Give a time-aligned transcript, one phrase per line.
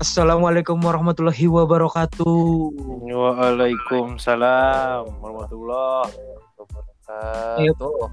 [0.00, 2.72] Assalamualaikum warahmatullahi wabarakatuh.
[3.04, 6.08] Waalaikumsalam warahmatullahi
[6.56, 8.08] wabarakatuh.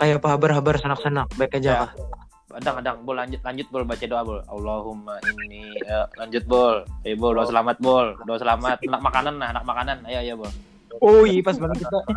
[0.00, 1.76] Kayak apa kabar-kabar sanak-sanak baik aja Ya.
[1.84, 1.92] kah?
[2.56, 4.40] Adang, adang, bol lanjut, lanjut bol baca doa bol.
[4.48, 6.88] Allahumma ini, ya, lanjut bol.
[7.04, 8.80] Ayo bol, doa selamat bol, doa selamat.
[8.88, 10.08] Anak makanan, nah, anak makanan.
[10.08, 10.52] Ayo, ayo bol.
[11.04, 12.00] Oh iya pas banget kita.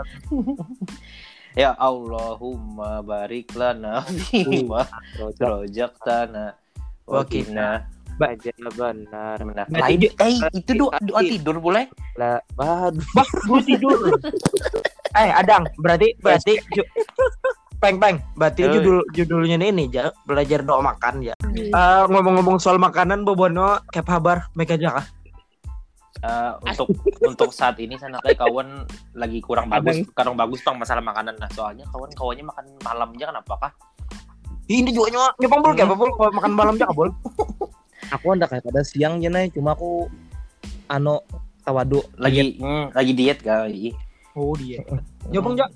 [1.57, 4.85] Ya Allahumma barik lana fima
[5.19, 6.55] rojaktana
[7.09, 7.25] wa
[8.19, 9.65] baca benar benar.
[9.71, 11.85] Nah, Lain, tidur- eh itu doa, doa tidur boleh?
[12.19, 13.95] lah bahan Bah, gue tidur.
[15.15, 16.89] eh, Adang, berarti berarti ju-
[17.79, 18.75] Peng peng, berarti Oi.
[18.75, 21.35] judul judulnya ini ja, belajar doa makan ya.
[21.55, 25.07] Eh, ngomong-ngomong soal makanan, Bobono, kayak kabar baik aja kah?
[26.19, 26.91] Eh, untuk
[27.23, 28.83] untuk saat ini sana kayak kawan
[29.15, 31.39] lagi kurang bagus, kurang bagus bang masalah makanan.
[31.39, 33.71] Nah, soalnya kawan kawannya makan malam aja kenapa kah?
[34.67, 36.11] Ini juga nyok nyopang bol kayak apa bol?
[36.35, 37.09] Makan malam aja bol.
[38.07, 40.07] aku anda kayak pada siang nih cuma aku
[40.87, 41.21] ano
[41.61, 43.93] tawadu Lagi hmm, lagi diet kali.
[44.33, 44.79] Oh dia.
[45.27, 45.67] Nyopang ja.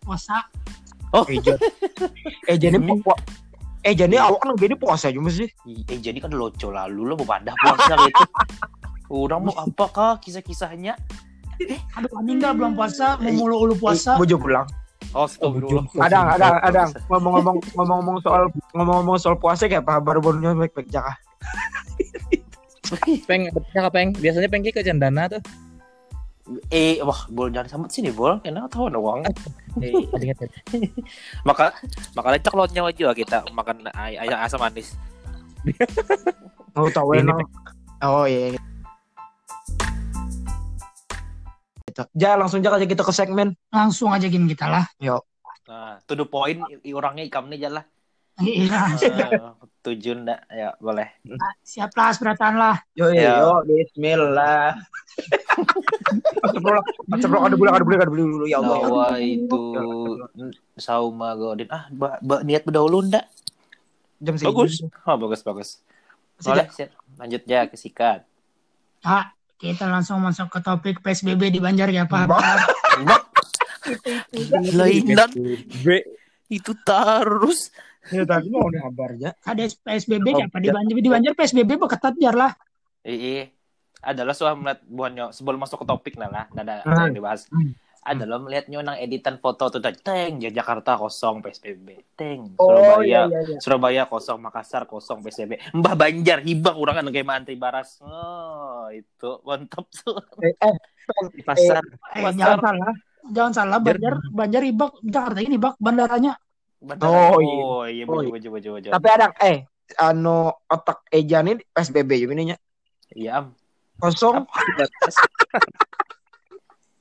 [0.00, 0.46] puasa
[1.26, 1.58] Eh, ja-
[2.46, 3.02] eh jadi Hmm.
[3.02, 3.18] pu-
[3.82, 5.50] eh jadi awak kan gede puasa juga sih.
[5.66, 8.24] Eh jadi kan loco lalu lo badah puasa gitu.
[9.10, 10.94] Udah mau apakah kisah-kisahnya?
[11.92, 14.64] aduh anjing dah belum puasa mau mulu ulu puasa Bojo pulang.
[15.12, 15.84] Oh, astagfirullah.
[16.00, 16.88] Adang, adang, adang.
[17.10, 21.18] Ngomong-ngomong ngomong-ngomong soal ngomong-ngomong soal puasa kayak apa bonnya baik-baik aja
[23.28, 25.42] peng betulnya peng biasanya peng ke cendana tuh
[26.66, 28.42] Eh, wah, bol jangan sampai sini, bol.
[28.42, 29.22] Karena tahu uang.
[29.78, 30.50] eh kan
[31.48, 31.70] Maka
[32.18, 34.98] makanya cek lotnya aja kita makan ay ayam asam manis.
[36.74, 37.46] Oh tahu Ini, enak.
[38.02, 38.56] Oh iya.
[38.56, 38.60] iya.
[41.86, 42.02] Gitu.
[42.18, 43.54] Ja langsung aja kita ke segmen.
[43.70, 44.86] langsung aja game kita lah
[45.70, 46.58] Nah, to the point
[46.90, 47.84] orangnya ikamnya aja lah.
[48.38, 49.40] Iya Eh,
[49.80, 51.08] tujuh ndak ya boleh.
[51.62, 53.40] siap lah seberatan lah Yo Ya.
[53.40, 54.76] yo Bismillah.
[56.46, 58.76] Ceplok, ceplok ada bulan ada bulan ada bulan dulu ya Allah.
[58.78, 59.60] Nawa itu
[60.76, 61.68] sauma godin.
[61.68, 63.24] Ah, ba, ba- niat berdahulu ndak?
[64.18, 64.52] Jam segini.
[64.52, 64.72] Bagus.
[65.02, 65.68] Oh, bagus bagus.
[66.38, 66.92] Boleh, siap.
[67.16, 68.24] lanjut ya ke sikat.
[69.00, 72.28] ah kita langsung masuk ke topik PSBB di Banjar ya Pak
[74.72, 75.30] Lainan
[75.78, 75.86] B
[76.48, 77.70] itu terus.
[78.08, 79.30] Ya tadi mau nih kabarnya.
[79.40, 82.52] ada PSBB apa di Banjar di Banjar PSBB ketat jar lah
[83.00, 83.52] Iya.
[84.00, 87.04] Adalah soal melihat buahnya sebelum masuk ke topik nah lah, nah, ada Hmm.
[87.06, 87.44] yang dibahas.
[87.46, 87.76] Hmm.
[88.00, 93.28] Adalah melihatnya nang editan foto tuh tadi, teng ya Jakarta kosong PSBB, teng Oh iya
[93.28, 93.56] Surabaya iya iya.
[93.60, 98.00] Surabaya kosong, Makassar kosong PSBB, Mbah Banjar hibang orang kan kayak antri baras.
[98.00, 100.16] Oh, itu mantap tuh.
[100.40, 100.74] Eh, eh,
[101.30, 102.32] di pasar eh, Pasar.
[102.34, 102.92] jangan salah
[103.26, 106.32] jangan salah Banjar Banjar ibak Jakarta ini bak bandaranya
[106.80, 107.06] Bantar.
[107.06, 107.54] Oh, iya.
[107.60, 108.88] Oh, iya, Oh, bojo, bojo, bojo, bojo.
[108.90, 112.56] tapi ada eh anu otak Eja ini PSBB juga ininya
[113.10, 113.46] Iya, am.
[113.98, 114.46] kosong.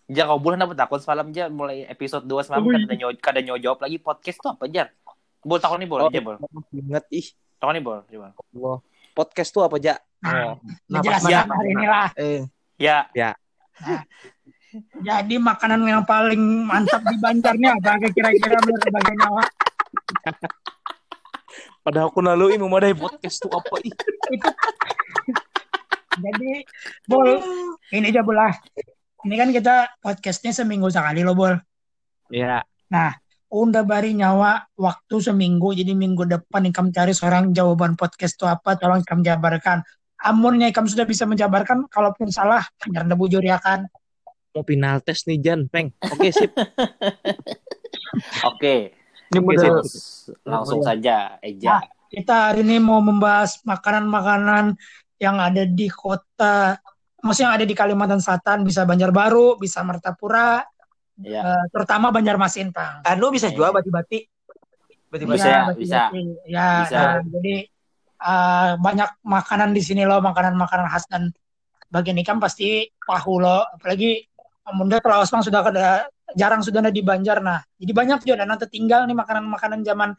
[0.10, 2.88] Ja, kau bulan apa takut semalam ja mulai episode 2 semalam Oh, kan iya.
[2.90, 4.90] ada nyawa, kada nyawa jawab lagi podcast tuh apa jar?
[5.40, 6.10] Bol takon nih bol, Oh.
[6.10, 6.36] aja bol.
[6.74, 8.28] inget ih Takon nih bol, coba.
[8.34, 8.78] Allah
[9.12, 10.58] podcast tuh apa ja nah
[10.90, 11.46] Nah, ya.
[11.46, 12.42] hari ini lah Eh,
[12.76, 13.08] Ya,
[15.02, 19.44] jadi makanan yang paling mantap di Banjarnya apa kira-kira menurut Nyawa
[21.84, 23.94] padahal aku lalu mau modal podcast tuh apa ih
[26.20, 26.68] Jadi,
[27.08, 27.40] Bol,
[27.96, 28.52] ini aja bolah.
[29.24, 31.56] Ini kan kita podcastnya seminggu sekali loh, Bol.
[32.28, 32.60] ya
[33.50, 38.78] Unda bari nyawa waktu seminggu, jadi minggu depan ikam cari seorang jawaban podcast itu apa,
[38.78, 39.82] tolong ikam jabarkan.
[40.22, 43.90] Amunnya ikam sudah bisa menjabarkan, kalaupun salah, jangan bujur ya kan.
[44.50, 46.50] mau final test nih Jan peng oke sip
[48.50, 48.99] oke.
[49.30, 51.86] Ini Oke, model Langsung, langsung saja, Eja.
[52.10, 54.74] Kita hari ini mau membahas makanan-makanan
[55.22, 56.82] yang ada di kota,
[57.22, 60.66] maksudnya yang ada di Kalimantan Selatan, bisa Banjarbaru, bisa Martapura,
[61.20, 61.44] Ya.
[61.44, 63.04] eh, terutama Banjarmasin, Pang.
[63.04, 64.26] anu bisa jual bati-bati.
[65.12, 65.36] Bati-bati.
[65.38, 66.02] Bisa, Iya, bisa.
[66.48, 66.98] Ya, Bisa.
[66.98, 67.56] nah, jadi
[68.24, 71.30] uh, banyak makanan di sini loh, makanan-makanan khas dan
[71.92, 73.68] bagian ikan pasti pahu loh.
[73.76, 74.26] Apalagi
[74.70, 77.40] Munda kalau Osman sudah ada jarang sudah ada di Banjar.
[77.42, 80.10] Nah, jadi banyak juga nanti tinggal nih makanan-makanan zaman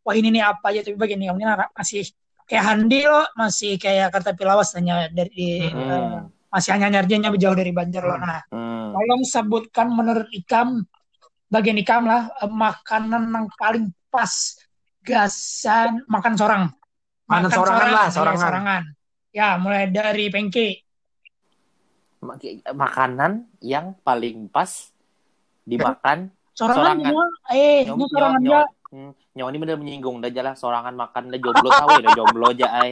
[0.00, 1.44] wah ini nih apa aja tapi bagian ini
[1.76, 2.08] masih
[2.48, 6.26] kayak handi loh, masih kayak kata pilawas hanya dari Hmm.
[6.50, 8.18] masih hanya nyarjanya jauh dari Banjar loh.
[8.18, 8.90] Nah, Hmm.
[8.90, 10.82] Tolong sebutkan menurut Ikam
[11.46, 14.58] bagian Ikam lah eh, makanan yang paling pas
[15.06, 16.64] gasan makan sorang.
[17.30, 18.42] Makan sorangan lah, iya, sorangan.
[18.42, 18.82] sorangan.
[19.30, 20.82] Ya, mulai dari pengki.
[22.20, 24.90] Mak- Makanan yang paling pas
[25.70, 26.18] dimakan
[26.50, 27.28] Sorangan, Sorangan.
[27.48, 28.90] Eh, sorangan nyawa- ya.
[28.90, 32.46] Hmm, nyawa ini bener menyinggung dah jalan sorangan makan dah jomblo tahu ya dah jomblo
[32.50, 32.90] aja ay.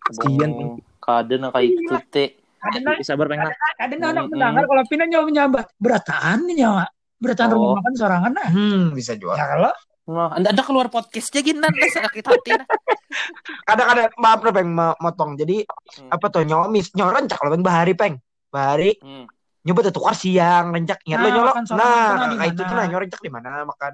[0.00, 0.50] Kasian,
[0.96, 2.28] Kada na kayak itu teh.
[2.60, 3.52] Ada na, Sabar pengen.
[3.76, 4.32] ada na anak Mm-mm.
[4.32, 6.84] mendengar kalau pina nyawa nyambat berataan nih nyawa.
[7.14, 7.54] Berataan Oh.
[7.54, 8.48] rumah makan sorangan nah.
[8.48, 9.34] Hmm, bisa jual.
[9.34, 9.74] Ya kalau
[10.04, 12.68] Nah, anda ada keluar podcastnya gini nanti sakit hati nah.
[13.64, 15.30] Kadang-kadang maaf nih peng motong.
[15.34, 16.08] Jadi Hmm.
[16.10, 18.14] apa tuh nyomis nyorencak lo peng bahari peng.
[18.48, 19.24] Bahari Hmm.
[19.64, 21.54] Nyoba tuh tukar siang rencak ingat lo Nah, nyolok.
[21.56, 23.92] makan sorangan Nah, tuh nah kayak itu tuh nah nyorencak di mana makan.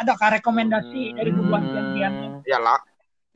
[0.00, 1.92] ada kah rekomendasi dari bubuan Hmm.
[1.92, 2.12] pian
[2.48, 2.80] Ya lah.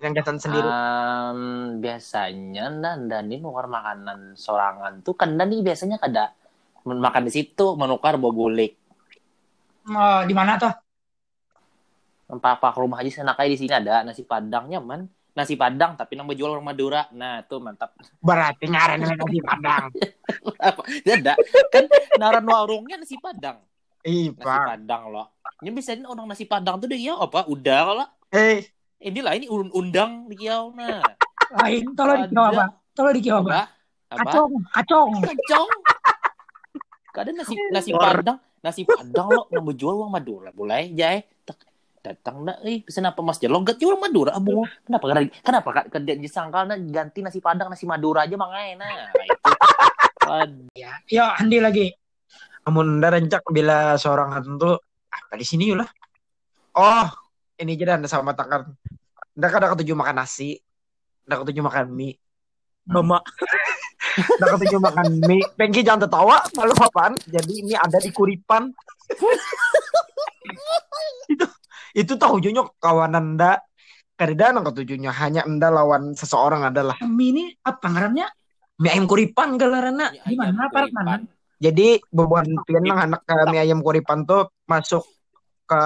[0.01, 0.69] Yang jalan sendiri.
[0.69, 1.41] Um,
[1.79, 6.33] biasanya nanda nih nukar makanan sorangan tuh kan nih biasanya kada
[6.85, 8.77] makan di situ menukar bogulik
[9.85, 10.73] Oh, di mana tuh?
[12.41, 16.31] pak rumah aja sana kayak di sini ada nasi padang nyaman nasi padang tapi nang
[16.31, 17.11] jual orang Madura.
[17.11, 17.93] Nah tuh mantap.
[18.23, 19.91] Berarti nyaren nasi padang.
[20.63, 21.35] apa ada
[21.69, 21.85] kan
[22.17, 23.59] naran warungnya nasi padang.
[24.07, 25.27] Ih, nasi padang loh.
[25.61, 27.45] Ini biasanya orang nasi padang tuh dia apa?
[27.51, 28.67] Udah kalau Eh,
[28.99, 31.03] ini lah ini un- undang di kiau nah.
[31.55, 32.65] Lain, tolong di kieu apa?
[32.95, 33.71] Tolong di kieu apa?
[34.15, 35.11] Kacong, kacong.
[35.23, 35.69] kacang
[37.15, 38.39] kada nasi nasi padang.
[38.59, 40.51] Nasi padang lo nang jual uang Madura.
[40.51, 41.23] Boleh jai
[42.05, 46.69] datang dah eh pesan apa mas logat jual Madura abu kenapa kenapa kada kada disangkal
[46.69, 49.53] nah ganti nasi padang nasi Madura aja mangai nah itu
[50.29, 50.73] Ad-
[51.09, 51.87] Ya, Andi lagi.
[52.65, 54.81] amun rencak bila seorang tuh
[55.13, 55.85] apa di sini lah.
[56.73, 57.07] Oh,
[57.61, 58.65] ini aja dah sama takar.
[59.37, 60.57] Nda kada ketujuh makan nasi.
[61.29, 62.17] Nda ketujuh makan mie.
[62.89, 63.21] Mama.
[64.41, 65.45] Nda ketujuh makan mie.
[65.61, 67.21] Pengki jangan tertawa, malu apaan?
[67.29, 68.73] Jadi ini ada di Kuripan.
[71.95, 73.63] itu itu tahu nyok kawanan nda.
[74.15, 78.27] Karena nang ketujuhnya hanya enda lawan seseorang adalah Mie ini apa ngarannya?
[78.79, 80.11] mie ayam Kuripan galarana.
[80.15, 80.71] Di mana?
[80.71, 81.23] mana?
[81.59, 85.03] Jadi bebuan pian nang anak ke mie ayam Kuripan tuh masuk
[85.67, 85.83] ke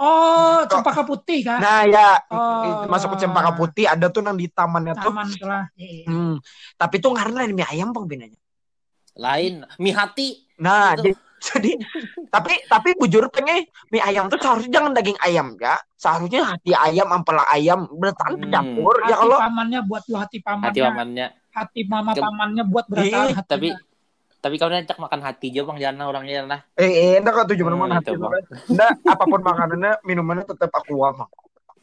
[0.00, 1.60] Oh, cempaka putih kan?
[1.60, 2.88] Nah ya Oh.
[2.88, 5.12] masuk ke Cempaka Putih ada tuh nang di tamannya tuh.
[5.12, 5.28] Taman.
[5.76, 6.08] Iya.
[6.08, 6.40] Hmm,
[6.80, 8.40] tapi tuh karena mie ayam bang binanya.
[9.20, 11.04] lain mie hati Nah Itu.
[11.04, 11.10] jadi,
[11.42, 11.72] jadi
[12.28, 15.74] tapi tapi bujur pengen mie ayam tuh seharusnya jangan daging ayam ya.
[15.94, 18.48] Seharusnya hati ayam, ampela ayam, bertahan Hmm.
[18.48, 20.68] campur Hati ya kalau pamannya buat lu hati pamannya.
[20.70, 23.50] hati pamannya Hati mama Ke- pamannya buat beratahan Ih, hatinya.
[23.50, 23.68] tapi
[24.40, 27.60] tapi kau cak makan hati aja bang jangan orangnya lah eh eh enggak kok tujuh
[27.62, 28.32] Hmm, mana hati Bang.
[28.66, 31.28] Enggak apa pun makanannya minumannya tetap aku bang.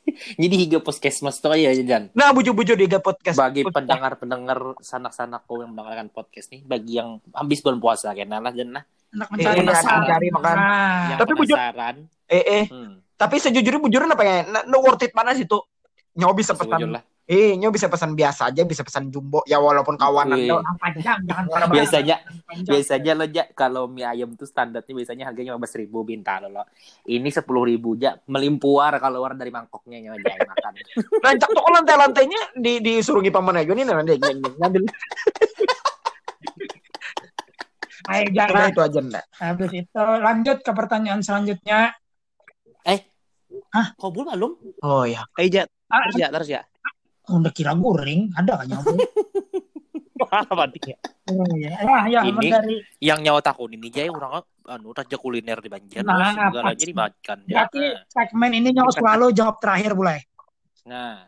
[0.42, 3.36] jadi higa puskesmas tuh ya Jan Nah bujur-bujur di podcast.
[3.36, 8.72] bagi pendengar-pendengar sanak-sanakku yang mendengarkan podcast nih bagi yang habis bulan puasa kena lah Jan
[8.72, 10.00] lah Anak Eh, mencari eh, masalah.
[10.04, 10.56] mencari makan.
[10.56, 11.96] Nah, yang Tapi bujur- penasaran
[12.28, 14.38] Eh eh hmm, tapi sejujurnya bujurnya apa ya?
[14.44, 15.64] Nah, no worth it mana sih tuh?
[16.12, 19.44] Sejujur pesan lah Eh, nyo bisa pesan biasa aja, bisa pesan jumbo.
[19.44, 20.48] Ya walaupun kawanan Wih.
[20.80, 21.44] panjang jangan
[21.76, 22.16] biasanya
[22.48, 22.72] panjang.
[22.72, 26.64] biasanya lo ja kalau mie ayam tuh standarnya biasanya harganya lima ribu bintang lo
[27.04, 30.72] ini sepuluh ribu ja melimpuar kalau keluar dari mangkoknya nyawa jai makan
[31.28, 34.16] Rancak tuh lantai-lantainya di disuruh paman aja nih nanti
[34.56, 34.84] ngambil.
[38.08, 38.68] Ayo, Nah, jangan.
[38.72, 39.26] itu aja ndak.
[39.36, 41.92] Habis itu lanjut ke pertanyaan selanjutnya.
[44.00, 44.52] kau belum belum
[44.82, 45.24] Oh ya.
[45.36, 45.68] Eh, Jat.
[45.88, 46.62] Ah, Terus ya, terus ya.
[47.28, 48.96] udah kira guring, ada kan nyambung?
[50.48, 50.96] Apa dia?
[51.28, 51.76] Oh, iya.
[51.78, 56.04] Ya, ya, Ini- dari yang nyawa takun ini jai orang anu raja kuliner di Banjar
[56.04, 56.88] Nah, pasti.
[56.88, 60.20] dimakan ya berarti segmen ini nyawa selalu jawab terakhir boleh.
[60.88, 61.28] nah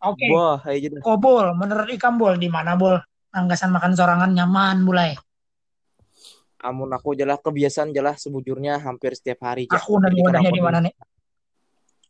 [0.00, 0.28] Oke.
[0.32, 1.00] Wah, ayo Jat.
[1.04, 2.96] Kobol, menurut Ikam Bol di mana Bol?
[3.32, 5.12] Anggasan makan sorangan nyaman mulai.
[6.60, 9.64] Amun aku jelas kebiasaan jelas sebujurnya hampir setiap hari.
[9.64, 9.80] Jat.
[9.80, 10.92] Aku Jadi wadahnya di mana nih?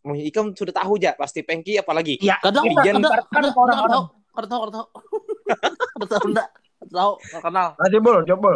[0.02, 2.18] Mau Ikam sudah tahu ja, pasti Pengki apalagi.
[2.18, 2.40] Iya.
[2.42, 3.90] kadang Ini kada Jan- kada kan kada orang-orang.
[3.94, 4.86] tahu kada tahu kada tahu
[5.94, 6.48] kada tahu enggak
[6.80, 8.50] kada tahu kada kenal Tadi bol, coba.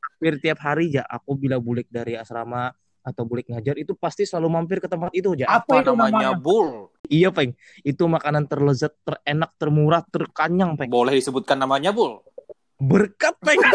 [0.00, 4.48] Hampir tiap hari ja aku bila bulik dari asrama atau bulik ngajar itu pasti selalu
[4.52, 5.46] mampir ke tempat itu ja.
[5.48, 6.40] Apa, apa itu namanya namanya?
[6.40, 6.68] bul
[7.10, 7.56] Iya, Peng.
[7.82, 10.90] Itu makanan terlezat, terenak, termurah, terkanyang, Peng.
[10.90, 12.20] boleh disebutkan namanya bul
[12.80, 13.60] Berkat, Peng.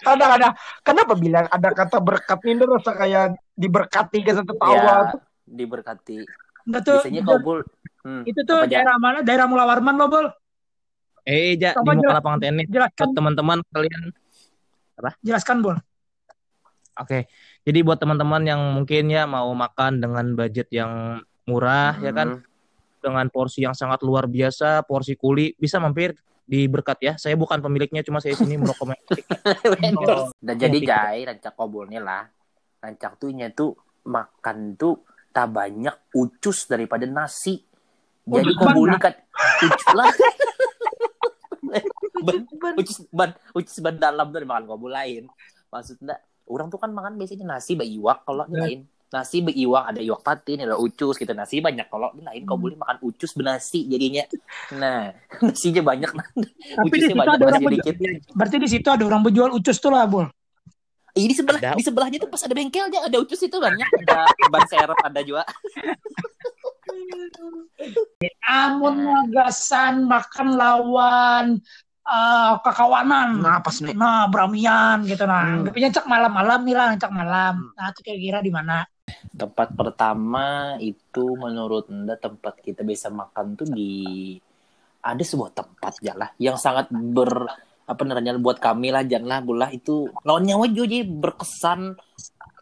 [0.00, 0.52] Kadang-kadang
[0.86, 4.74] kenapa bilang ada kata berkat ini rasa kayak diberkati ke satu tawa.
[4.74, 4.96] ya
[5.46, 6.26] diberkati
[6.82, 6.98] tuh.
[6.98, 7.60] biasanya itu, kau bul
[8.02, 9.18] hmm, itu tuh apa, daerah mana?
[9.22, 10.26] Daerah Mula Warman lo, Bol.
[11.26, 12.66] Eh, ja, di muka lapangan tenis.
[12.70, 14.02] Jelaskan, Buat teman-teman kalian
[15.22, 15.76] jelaskan, Bol.
[16.96, 17.28] Oke,
[17.62, 22.42] jadi buat teman-teman yang mungkin ya mau makan dengan budget yang murah ya kan, Hmm.
[23.04, 27.12] dengan porsi yang sangat luar biasa, porsi kuli bisa mampir di berkat ya.
[27.18, 29.36] Saya bukan pemiliknya, cuma saya sini merekomendasikan.
[30.06, 30.30] Oh.
[30.38, 32.24] dan jadi jai rancak kobolnya lah
[32.82, 33.74] rancak tuh nya tuh
[34.06, 37.62] makan tuh tak banyak ucus daripada nasi
[38.26, 39.02] jadi kau ban, boleh nah?
[39.02, 39.14] kan
[39.62, 40.06] ucus lah
[42.26, 42.34] ban,
[42.78, 45.26] ucus ban ucus ban dalam tuh dimakan kobul lain
[45.70, 48.66] maksudnya orang tuh kan makan biasanya nasi bayi iwak kalau Ya.
[48.66, 48.86] lain
[49.16, 53.00] nasi beiwak ada iwak patin ada ucus gitu nasi banyak kalau lain kau boleh makan
[53.00, 54.28] ucus benasi jadinya
[54.76, 57.96] nah nasinya banyak Tapi di ucusnya situ banyak ada orang dikit
[58.36, 60.28] berarti di situ ada orang berjual ucus tuh lah, Bul.
[61.16, 61.72] Ih, di sebelah Ada.
[61.72, 65.48] di sebelahnya tuh pas ada bengkelnya ada ucus itu banyak ada ban serep ada juga
[68.46, 71.46] Amun magasan makan lawan
[72.06, 73.42] eh, kekawanan.
[73.42, 73.94] Nah, pas nih.
[73.96, 75.42] Nah, beramian gitu nah.
[75.42, 75.66] Hmm.
[75.66, 77.54] Anggapnya cak malam-malam nih lah, cak malam.
[77.74, 78.86] Nah, itu kira-kira di mana?
[79.36, 84.34] Tempat pertama itu menurut anda tempat kita bisa makan tuh di
[85.02, 87.46] ada sebuah tempat ya lah yang sangat ber
[87.86, 91.94] apa namanya buat kami lah janganlah bola itu lawannya aja jadi berkesan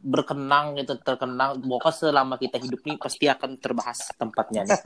[0.05, 1.65] berkenang gitu terkenang.
[1.65, 4.81] Pokoknya selama kita hidup nih pasti akan terbahas tempatnya nih.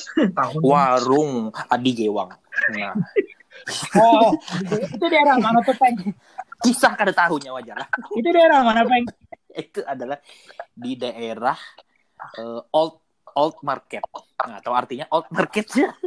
[0.64, 2.32] Warung Adi Jewang.
[2.72, 2.96] Nah.
[3.94, 4.34] Oh,
[4.66, 5.94] itu, itu daerah mana tuh, Peng?
[6.66, 7.88] kisah kada tahunya wajar lah.
[8.18, 9.06] Itu daerah mana, Peng?
[9.62, 10.18] itu adalah
[10.74, 11.58] di daerah
[12.38, 12.98] eh, old
[13.34, 14.02] old market
[14.44, 15.90] nah atau artinya old marketnya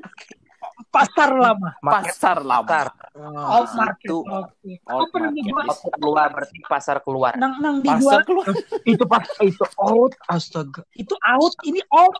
[0.93, 1.73] Pasar lama.
[1.81, 2.87] pasar lama Pasar.
[3.17, 4.09] Oh, Old market.
[4.09, 4.17] situ.
[4.25, 4.71] Oke.
[4.85, 5.43] Old market.
[5.65, 7.33] Pasar keluar berarti pasar keluar.
[7.33, 8.45] Nang nang pasar dijual keluar
[8.93, 10.81] itu pas itu out astaga.
[10.93, 12.13] itu out, ini out.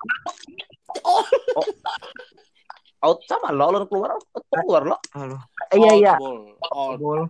[1.06, 1.70] Out
[3.24, 4.98] sama lo, lo keluar, out keluar lo.
[5.14, 5.38] Halo.
[5.70, 6.14] Iya iya.
[6.18, 7.28] Out, Bul.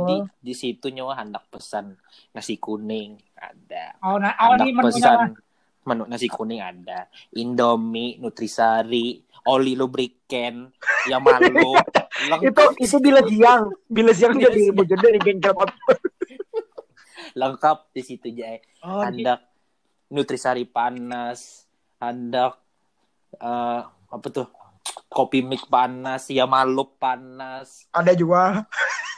[0.00, 1.96] jadi di situ nyawa hendak pesan
[2.30, 5.34] nasi kuning ada Oh, nah, oh hendak pesan
[5.82, 10.70] menu nasi kuning ada Indomie Nutrisari oli lubrican
[11.06, 11.74] yang malu
[12.42, 14.74] Itu itu bila siang, bila siang Bila jadi siang.
[14.74, 15.52] bojone di bengkel
[17.34, 19.40] lengkap di situ Jai Oh, di- hendak
[20.08, 21.66] Nutrisari panas
[21.98, 22.56] hendak
[23.36, 23.80] eh,
[24.16, 24.48] apa tuh?
[25.12, 27.84] Kopi mix panas ya malup panas.
[27.92, 28.64] Ada juga.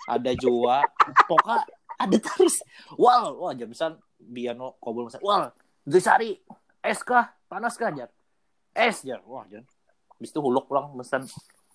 [0.08, 0.82] ada juga.
[1.28, 1.62] Pokoknya
[1.98, 2.62] ada terus.
[2.98, 5.54] Wal wah jam misal biano kobol misal wal
[5.86, 6.36] Nutrisari
[6.82, 7.32] es kah?
[7.48, 8.10] Panas kah jar?
[8.74, 9.22] Es jar.
[9.24, 9.64] Wah jar.
[10.16, 11.24] Habis itu huluk pulang pesan.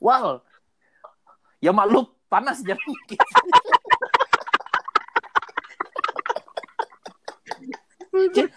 [0.04, 0.44] Wal
[1.64, 2.76] ya malup panas jar
[8.32, 8.50] kayak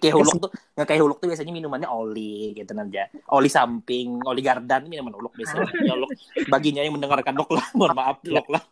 [0.00, 4.40] kayak huluk tuh nggak kayak huluk tuh biasanya minumannya oli gitu aja oli samping oli
[4.42, 5.70] gardan minuman huluk biasanya.
[5.84, 6.10] Ya huluk.
[6.50, 8.62] Baginya yang mendengarkan lok lah mohon maaf lok lah.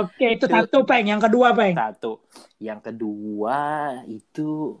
[0.00, 1.06] Oke, itu satu, Peng.
[1.06, 1.74] Yang kedua, Peng.
[1.74, 2.22] satu.
[2.62, 3.58] Yang kedua
[4.06, 4.78] itu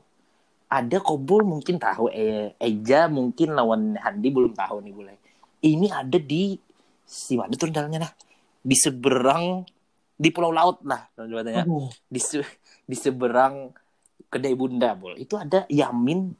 [0.70, 5.16] ada kobul mungkin tahu eh, Eja mungkin lawan Handi belum tahu nih boleh.
[5.60, 6.54] Ini ada di
[7.02, 8.12] si mana tuh jalannya nah
[8.62, 9.66] di seberang
[10.14, 11.66] di pulau laut lah katanya
[12.06, 13.74] di se- di seberang
[14.30, 16.32] kedai bunda bol itu ada yamin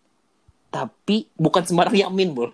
[0.70, 2.50] tapi bukan sembarang yamin bol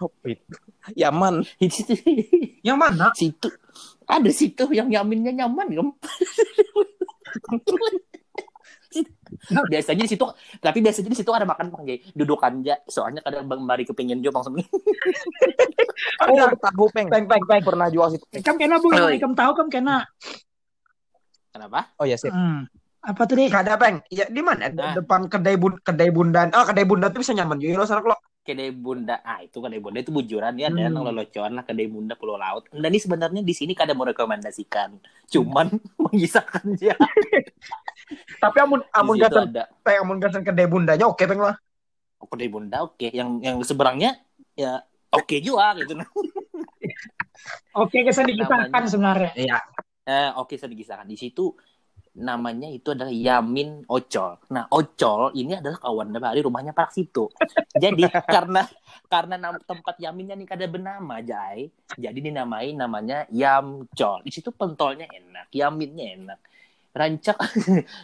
[0.00, 0.56] Apa itu?
[0.98, 1.46] Yaman.
[2.66, 3.08] Yang mana?
[3.16, 3.48] situ
[4.04, 5.88] ada situ yang yaminnya nyaman kan
[9.72, 10.22] biasanya di situ
[10.62, 14.22] tapi biasanya di situ ada makan bang Jay dudukan aja soalnya kadang bang Mari kepingin
[14.22, 14.62] juga bang Semi.
[16.30, 17.10] Oh, tahu peng.
[17.10, 17.62] Peng peng peng.
[17.66, 18.22] Pernah jual situ.
[18.30, 19.18] Ikam kena, iya.
[19.18, 20.06] Ikam tahu, kam kena.
[21.50, 22.30] kenapa Oh ya sip.
[22.30, 22.70] Hmm.
[23.04, 23.46] Apa tuh, deh?
[23.46, 24.00] Gak ada peng.
[24.08, 24.66] Ya di mana?
[24.66, 24.96] Di Nah.
[24.96, 26.48] Depan kedai bun kedai bundan.
[26.50, 28.16] Ah kedai bundan tuh bisa nyaman juga lo sarak lo.
[28.44, 30.84] kedai bunda ah itu kedai bunda itu bujuran ya ada Hmm.
[30.84, 35.00] yang lelocoan lah kedai bunda pulau laut dan ini sebenarnya di sini kada mau rekomendasikan
[35.26, 35.72] cuman
[36.04, 36.92] mengisahkan dia
[38.44, 41.56] Tapi amun amun gasan ada peng amun gasan kedai bundanya oke peng lah.
[42.20, 44.20] oh, kedai bunda oke yang yang seberangnya
[44.52, 45.96] ya oke juga gitu
[47.74, 48.86] Oke, kesan digisahkan Namanya.
[48.86, 49.32] sebenarnya.
[49.34, 49.58] Iya.
[50.04, 51.56] Eh, oke saya digisahkan di situ
[52.14, 54.38] namanya itu adalah Yamin Ocol.
[54.54, 57.26] Nah, Ocol ini adalah kawan dari rumahnya Pak situ.
[57.74, 58.62] Jadi karena
[59.10, 61.66] karena nam- tempat Yaminnya nih kada bernama Jai,
[61.98, 64.22] jadi dinamai namanya Yamcol.
[64.22, 66.38] Di situ pentolnya enak, Yaminnya enak.
[66.94, 67.34] Rancak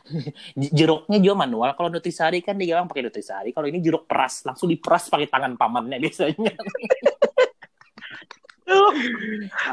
[0.75, 1.79] jeruknya juga manual.
[1.79, 3.55] Kalau nutrisari kan dia bilang pakai nutrisari.
[3.55, 6.51] Kalau ini jeruk peras, langsung diperas pakai tangan pamannya biasanya.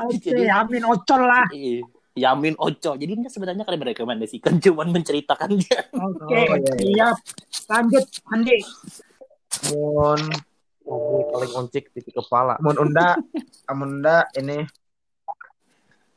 [0.06, 1.50] Oke, Jadi- amin ocol lah.
[1.50, 1.97] Iya.
[2.18, 2.98] Yamin Oco.
[2.98, 5.86] Jadi ini sebenarnya kalian merekomendasikan cuman menceritakan dia.
[5.94, 7.18] Oke, Oh, iya, siap.
[7.70, 8.58] Lanjut, Andi.
[9.72, 10.22] Mun
[10.88, 12.56] Oh, paling oncik titik kepala.
[12.64, 13.20] mun unda
[13.70, 14.64] amun unda ini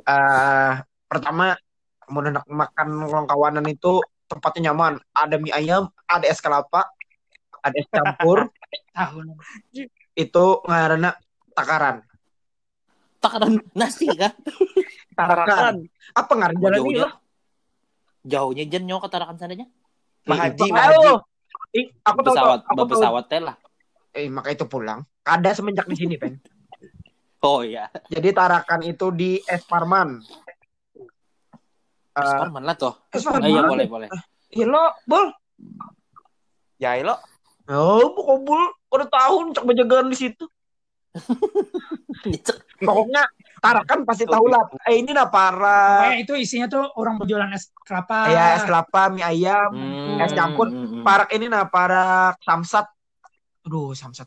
[0.07, 0.73] eh
[1.11, 1.59] pertama
[2.07, 2.89] mun hendak makan
[3.27, 3.99] kawanan itu
[4.31, 5.03] tempatnya nyaman.
[5.11, 6.87] Ada mie ayam, ada es kelapa,
[7.67, 8.47] ada es campur.
[10.15, 11.19] Itu ngaranna
[11.51, 12.07] takaran.
[13.19, 14.31] Takaran nasi kan?
[15.13, 15.75] Tarakan.
[16.13, 17.13] Apa ngaran jalan jauhnya loh?
[18.21, 19.67] jauhnya jen nyawa ketarakan sananya
[20.29, 21.09] Mahaji, Itu- Mahaji.
[21.73, 22.91] Ih, aku tahu pesawat aku tahu.
[22.93, 23.57] pesawat teh lah
[24.11, 25.07] Eh, maka itu pulang.
[25.23, 26.35] Ada semenjak di sini, Peng.
[27.41, 30.19] oh ya Jadi Tarakan itu di Es Parman.
[32.11, 33.49] Eh, lah toh Es oh, Parman.
[33.49, 34.09] iya boleh boleh
[34.51, 35.31] Iya lo, Bol.
[36.77, 37.15] Jai lo.
[37.71, 38.59] Oh, kobul
[38.91, 40.43] udah tahun cak penjagaan di situ.
[42.83, 43.23] Pokoknya
[43.61, 44.65] Tarakan pasti tahu lah.
[44.85, 48.27] Eh ini lah para Pokoknya itu isinya tuh orang berjualan es kelapa.
[48.27, 50.67] ya es kelapa, mie ayam, Hmm, es campur.
[50.69, 51.03] hmm, hmm.
[51.05, 52.89] parak ini nah para samsat.
[53.63, 54.27] Aduh, samsat.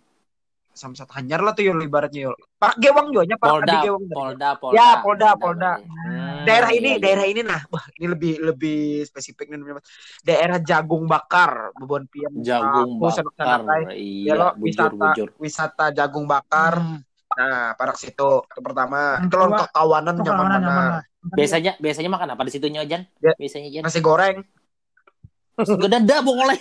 [0.74, 2.36] Samsat hanyar lah tuh yul ibaratnya yul.
[2.58, 4.04] Parak gewang juga nya parak Polda, adi gewang.
[4.10, 4.74] Polda, Polda.
[4.74, 5.72] Ya, Polda, Polda.
[5.78, 7.00] Hmm, Daerah iya, ini, iya.
[7.00, 9.86] daerah ini nah, wah ini lebih lebih spesifik nih namanya.
[10.22, 12.34] Daerah Jagung Bakar, Bebon Pian.
[12.42, 13.80] Jagung sanak-sanak, bakar.
[13.86, 15.28] Ya Iya, lo bujur, wisata bujur.
[15.38, 16.74] wisata Jagung Bakar.
[16.76, 17.00] Hmm.
[17.34, 19.18] Nah, parak situ itu pertama.
[19.20, 20.76] Yang Itu lo kedua, kawanan nyaman mana?
[21.34, 23.08] Biasanya biasanya makan apa di situnya, Jan?
[23.24, 23.34] Ya.
[23.36, 23.84] Biasanya, Jan.
[23.88, 24.44] Nasi goreng.
[25.58, 26.60] Gak ada boleh.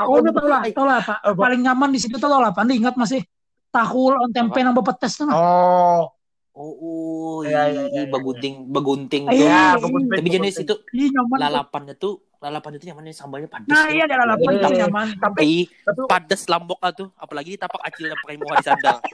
[0.00, 1.18] Oh, udah tau lah, tau lah Pak.
[1.34, 2.62] Paling nyaman di situ tau lah, Pak.
[2.64, 3.20] Anda ingat masih
[3.68, 5.28] tahu on tempe nang bepetes tuh.
[5.28, 6.14] Oh,
[6.50, 8.10] Oh, oh Iya, iya, iya, iya, iya.
[8.10, 9.22] bagunting, bagunting.
[9.30, 9.46] Iya, tuh.
[9.46, 9.80] ya, iya.
[9.80, 13.70] kebun Tapi jenis itu Iya lalapannya tuh, lalapan itu nyamannya sambalnya pedas.
[13.70, 14.58] Nah, iya ada lalapan Iya.
[14.58, 15.06] itu nyaman.
[15.16, 15.48] Tapi
[15.86, 17.08] tapi padas lambok tuh.
[17.16, 18.96] Apalagi ditapak acil yang pakai muka di sandal.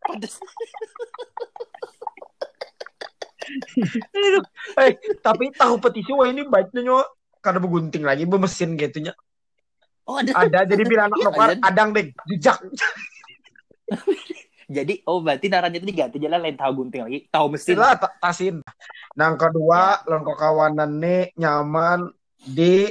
[4.78, 6.98] Eh, tapi tahu petisi wah ini baiknya nyo
[7.42, 9.12] karena begunting lagi bemesin gitu nya.
[10.06, 10.46] Oh, ada.
[10.46, 11.62] Ada jadi bilang anak nokar Ada.
[11.66, 12.58] adang deh jejak.
[14.70, 17.18] Jadi, oh berarti naranya itu diganti jalan lain tahu gunting lagi.
[17.26, 17.74] Tahu mesin.
[17.74, 18.62] Ta- tasin.
[19.18, 22.06] Nang kedua, lengkok kawanan nih nyaman
[22.38, 22.86] di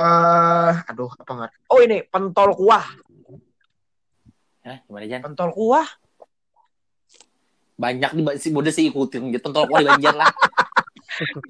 [0.00, 1.50] eh aduh apa nggak?
[1.72, 2.84] Oh ini pentol kuah.
[4.70, 5.20] Hah, gimana, Jan?
[5.26, 5.88] Pentol kuah.
[7.74, 9.34] Banyak nih, si muda sih ikutin.
[9.34, 10.30] Gitu, tolong di Banjar lah.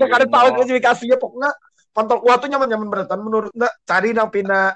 [0.01, 1.55] Ya kada tahu spesifikasinya pokoknya
[1.95, 4.75] pentol kuah tuh nyaman-nyaman beratan menurut nggak cari nang pina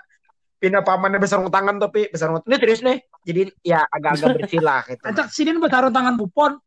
[0.63, 5.03] pina pamannya besar tangan tapi besar ini serius nih jadi ya agak-agak bersih lah gitu
[5.03, 6.61] Acak sini bertaruh tangan bupon.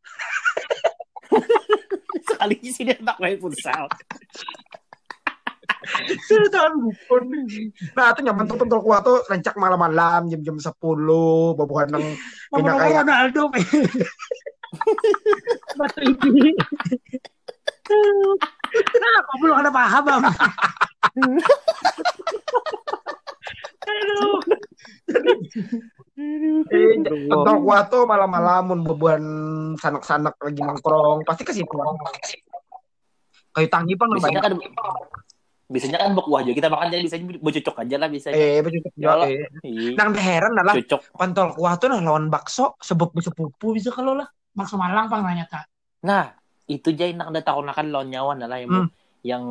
[2.28, 3.88] Sekali sih dia tak main futsal.
[6.50, 7.22] Tangan bukun
[7.94, 10.74] nah itu nyaman tuh pentol kuah tuh rencak malam-malam jam-jam 10
[11.54, 12.04] babuhan nang
[12.48, 13.42] Pindah kayak- Ronaldo.
[15.76, 16.52] Batu ini.
[19.00, 20.22] Nah, kok belum ada paham, Bang.
[23.88, 24.36] Aduh.
[26.68, 26.94] eh,
[27.28, 29.22] pentol kuah tuh malam-malam mun babuhan
[29.76, 31.24] sanak-sanak lagi nongkrong.
[31.24, 31.76] Pasti ke situ.
[33.52, 34.52] Kayu tanggi pan Biasanya banyak kan
[35.68, 38.36] biasanya kan berkuah juga kita makan jadi biasanya bercocok aja lah biasanya.
[38.36, 39.28] eh betul Ya Allah.
[39.28, 39.46] eh.
[39.62, 39.90] Iya.
[39.94, 41.00] nang heran lah Cocok.
[41.12, 45.70] pentol kuah tuh nah lawan bakso sepupu sepupu bisa kalau lah Bakso Malang, Bang, ternyata.
[46.02, 46.34] Nah,
[46.66, 48.88] itu jadi nak ada tahun akan lawan nyawan lah yang Hmm.
[49.20, 49.44] yang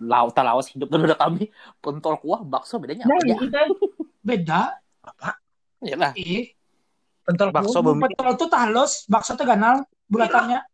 [0.00, 1.46] laut lawas hidup dan udah kami
[1.78, 3.36] pentol kuah bakso bedanya Nah, apa ya?
[3.38, 3.60] kita
[4.18, 4.62] beda.
[5.80, 6.10] Ya lah.
[6.12, 6.50] Ih,
[7.22, 8.02] pentol Bakso kuah bumi.
[8.04, 10.64] betul tuh talos, bakso tuh ganal bulatannya.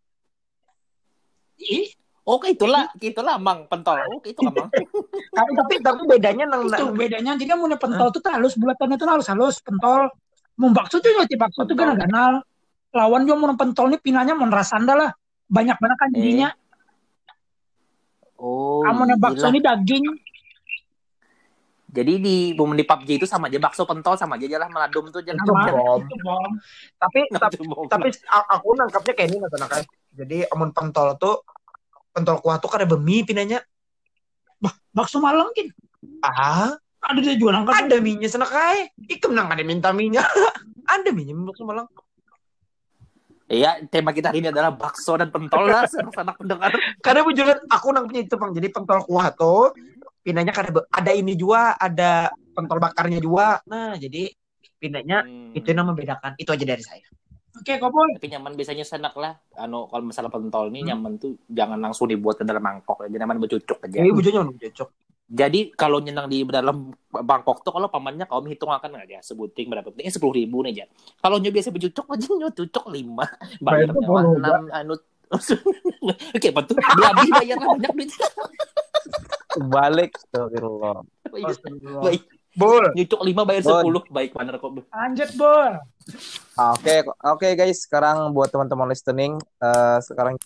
[1.58, 1.92] Ih,
[2.24, 4.00] Oke itulah, itulah mang pentol.
[4.16, 4.72] Oke itu mang.
[5.36, 7.36] tapi tapi tapi bedanya nang itu bedanya.
[7.36, 10.08] Jadi punya pentol tuh halus, bulatannya tuh halus halus pentol.
[10.56, 12.40] Mau bakso tuh nyoti bakso tuh ganal ganal.
[12.96, 15.10] Lawan juga mau pentol nih pinanya mau rasanda lah.
[15.52, 16.48] Banyak banget kan jadinya.
[18.40, 18.80] Oh.
[18.88, 20.04] Kamu nih bakso ini daging.
[21.94, 25.22] Jadi di momen di PUBG itu sama aja bakso pentol sama aja lah meladum tuh
[25.22, 26.02] jangan bom.
[26.02, 26.16] Itu,
[26.98, 27.56] tapi tapi
[27.86, 31.46] tapi aku nangkapnya kayak ini nggak nangkap jadi amun pentol tuh
[32.14, 33.58] pentol kuah tuh kada bemi pinanya.
[34.90, 35.68] Bakso Malang kan.
[36.22, 36.70] ah.
[37.04, 37.84] Ada dia jualan kan.
[37.84, 40.24] ada minyak sana kai ikem nang ada minta minyak.
[40.84, 41.84] Ada minyak bakso malang
[43.44, 45.84] Iya, tema kita hari ini adalah bakso dan pentol lah,
[46.16, 46.72] sanak pendengar.
[47.00, 48.52] karena bujuran aku nang punya itu bang.
[48.52, 49.72] Jadi pentol kuah tuh
[50.20, 53.60] pinanya kada be- ada ini juga ada pentol bakarnya juga.
[53.64, 54.32] Nah jadi
[54.76, 55.52] pinanya Hmm.
[55.52, 56.36] itu yang membedakan.
[56.36, 57.04] Itu aja dari saya
[57.54, 58.18] Oke, Kopol.
[58.18, 59.38] Tapi nyaman biasanya senak lah.
[59.54, 60.88] Anu kalau masalah pentol ini Hmm.
[60.90, 64.02] nyaman tuh jangan langsung dibuat ke dalam mangkok aja, nyaman bercucuk aja.
[64.02, 64.90] jadi bujunya nggak cocok
[65.24, 69.72] Jadi kalau nyenang di dalam Bangkok tuh kalau pamannya kaum hitung akan nggak ya sebuting
[69.72, 70.88] berapa penting sepuluh ribu nih Jan.
[71.16, 73.24] Kalau nyo biasa bercucuk aja nyo cucuk lima
[73.58, 74.94] bayar enam anu
[76.36, 76.76] Oke, betul.
[76.76, 78.10] Lebih bayar banyak duit.
[79.66, 80.12] Balik.
[80.20, 80.96] Astagfirullah.
[82.04, 82.22] Baik,
[82.54, 83.80] bol nyucuk lima bayar Bon.
[83.80, 84.02] sepuluh.
[84.08, 84.70] Baik, benar kok.
[84.86, 85.72] Lanjut, Bol.
[86.54, 87.82] Ah, Oke, oke guys.
[87.82, 90.38] Sekarang buat teman-teman listening, eh, sekarang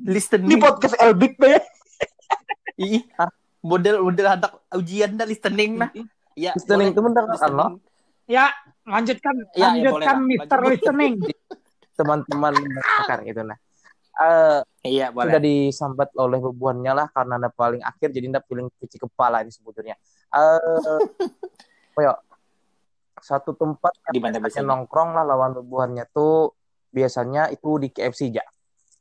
[0.00, 0.48] Listening.
[0.48, 1.58] ini podcast Elbit be
[2.78, 3.02] Ih,
[3.60, 5.90] model model anak ujian dah listening nah.
[6.32, 7.66] Ya, listening itu bentar kan lo?
[8.24, 9.34] Ya, lanjutkan.
[9.52, 10.22] Ya, ya, boleh lanjutkan, lah.
[10.22, 10.72] Mister Lanjut.
[10.78, 11.14] Listening.
[11.98, 13.58] teman-teman mendengarkan gitu nah.
[14.18, 15.30] Eh, Iya, boleh.
[15.30, 19.52] sudah disambat oleh bebuannya lah karena anda paling akhir jadi anda feeling cuci kepala ini
[19.52, 19.94] sebetulnya.
[20.34, 20.58] Eh,
[21.96, 22.14] oh ya,
[23.18, 24.66] satu tempat Di mana yang biasanya?
[24.66, 26.54] nongkrong lah lawan bebuannya tuh
[26.90, 28.42] biasanya itu di KFC ja.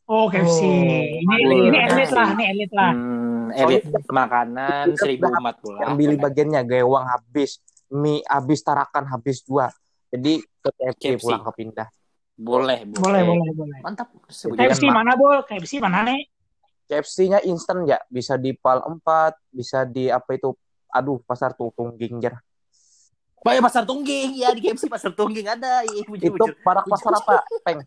[0.07, 0.59] Oh, KFC.
[0.63, 1.57] Oh, ini, boleh.
[1.67, 2.91] ini elit lah, ini elit lah.
[2.95, 5.87] Hmm, eh lihat makanan seribu umat pula.
[5.87, 9.71] ambil bagiannya gewang habis mie habis tarakan habis dua
[10.11, 11.23] jadi ke KFC KFC.
[11.23, 11.51] pulang ke
[12.37, 13.79] pindah Boleh, Boleh, boleh, boleh.
[13.81, 14.13] Mantap.
[14.29, 15.41] KFC ma- mana, Bol?
[15.43, 16.29] KFC mana nih?
[16.87, 20.55] KFC-nya instan ya bisa di Pal 4 bisa di apa itu
[20.87, 22.39] aduh pasar tutung ginger
[23.43, 25.83] Pak ya pasar tungging ya di KFC pasar tungging ada.
[26.07, 27.83] Bujur, itu parak pasar apa peng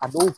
[0.00, 0.32] aduh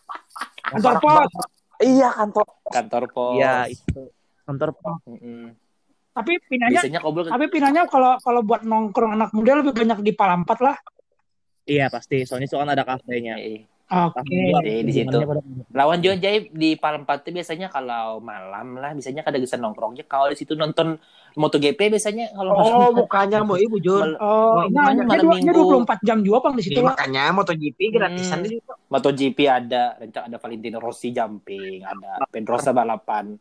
[0.67, 1.31] Kantor pos.
[1.79, 3.39] iya kantor Kantor pos.
[3.39, 4.11] iya itu
[4.51, 5.55] kantor pos Mm-mm.
[6.13, 7.01] Tapi pinanya, Biasanya
[7.33, 10.77] tapi pinanya kalau kalau buat nongkrong anak muda lebih banyak di Palampat lah.
[11.65, 14.25] Iya pasti soalnya soalnya ada kafenya Eh, Oke.
[14.25, 15.17] Iya, di situ.
[15.69, 20.09] Lawan John Jai di Palembang tuh biasanya kalau malam lah, biasanya kada bisa nongkrongnya.
[20.09, 20.97] Kalau di situ nonton
[21.35, 22.57] MotoGP biasanya kalau.
[22.57, 24.17] Oh, mukanya mau ibu Jun.
[24.17, 25.85] Mal- Oh, Malam- nah, malam minggu.
[25.85, 26.97] 24 jam juga Bang di situ Iya, lah.
[26.97, 28.45] makanya MotoGP gratisan Hmm.
[28.45, 28.73] di situ.
[28.89, 33.37] MotoGP ada, rencana ada Valentino Rossi jumping, ada Pedrosa balapan.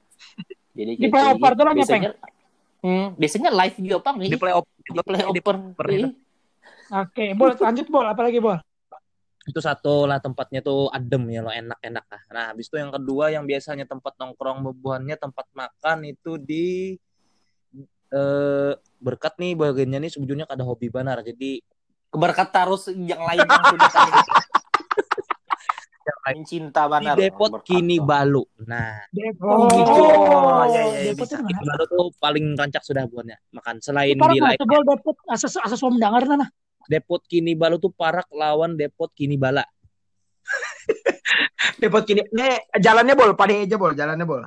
[0.73, 2.10] Jadi Di kayak playover tuh lah, biasanya,
[2.81, 4.27] hmm, biasanya live juga pang nih.
[4.27, 5.55] di playoff Di playover.
[5.75, 6.10] pernah.
[6.10, 6.12] Ih,
[6.91, 8.60] Oke, Bol, lanjut Bol, apa lagi Bol?
[9.41, 12.21] itu satu lah tempatnya tuh adem ya lo enak-enak lah.
[12.30, 16.93] Nah, habis itu yang kedua yang biasanya tempat nongkrong bebuannya tempat makan itu di
[18.13, 21.25] eh berkat nih bagiannya nih sebetulnya ada hobi banar.
[21.25, 21.58] Jadi
[22.12, 24.12] Berkat terus yang lain yang sudah tadi.
[26.01, 27.15] Yang cinta di.
[27.15, 28.08] Depot Berkat kini tuh.
[28.10, 28.43] Balu.
[28.67, 29.69] Nah, Depot.
[29.71, 30.01] gitu.
[30.01, 31.39] Oh, iya, iya, Depot bisa.
[31.39, 31.62] tuh mana?
[31.63, 36.25] Balu tuh paling rancak sudah buatnya makan selain di sebol Depot asas asas wam dengar
[36.27, 36.51] nah.
[36.91, 39.63] Depot kini Balu tuh parak lawan Depot kini Bala.
[41.82, 42.27] Depot kini.
[42.36, 44.43] Nih, jalannya bol, paling aja bol, jalannya bol.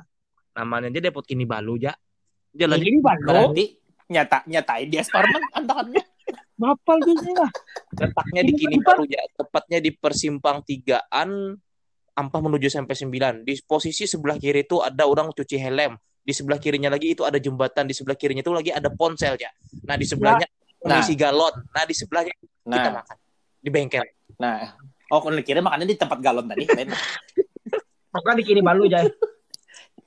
[0.53, 1.97] Namanya aja Depot kini Balu ya.
[2.53, 3.65] Jalan Ini Balo, Berarti
[4.05, 6.03] nyata nyatain dia Storman antakannya.
[6.55, 7.51] bapal gitu lah.
[7.99, 11.51] letaknya di kini baru ya tepatnya di persimpang tigaan
[12.15, 16.55] ampah menuju sampai 9 di posisi sebelah kiri itu ada orang cuci helm di sebelah
[16.57, 19.51] kirinya lagi itu ada jembatan di sebelah kirinya itu lagi ada ponsel ya
[19.83, 20.47] nah di sebelahnya.
[20.85, 23.17] Mengisi galon nah di sebelahnya kita Nah, makan
[23.61, 24.05] di bengkel
[24.41, 24.73] nah.
[25.13, 26.65] Oh, kalau kira makannya di tempat galon tadi.
[26.65, 26.89] Lain.
[28.09, 29.05] Pokoknya di kini balu jay.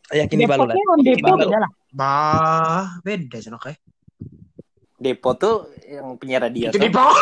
[0.09, 1.05] ya kini baru lah Balu.
[1.05, 1.71] beda lah.
[1.93, 3.79] Bah, beda sih kayak.
[4.99, 6.75] Depot tuh yang penyiar radio.
[6.75, 6.83] Itu tuh.
[6.91, 7.15] Depot.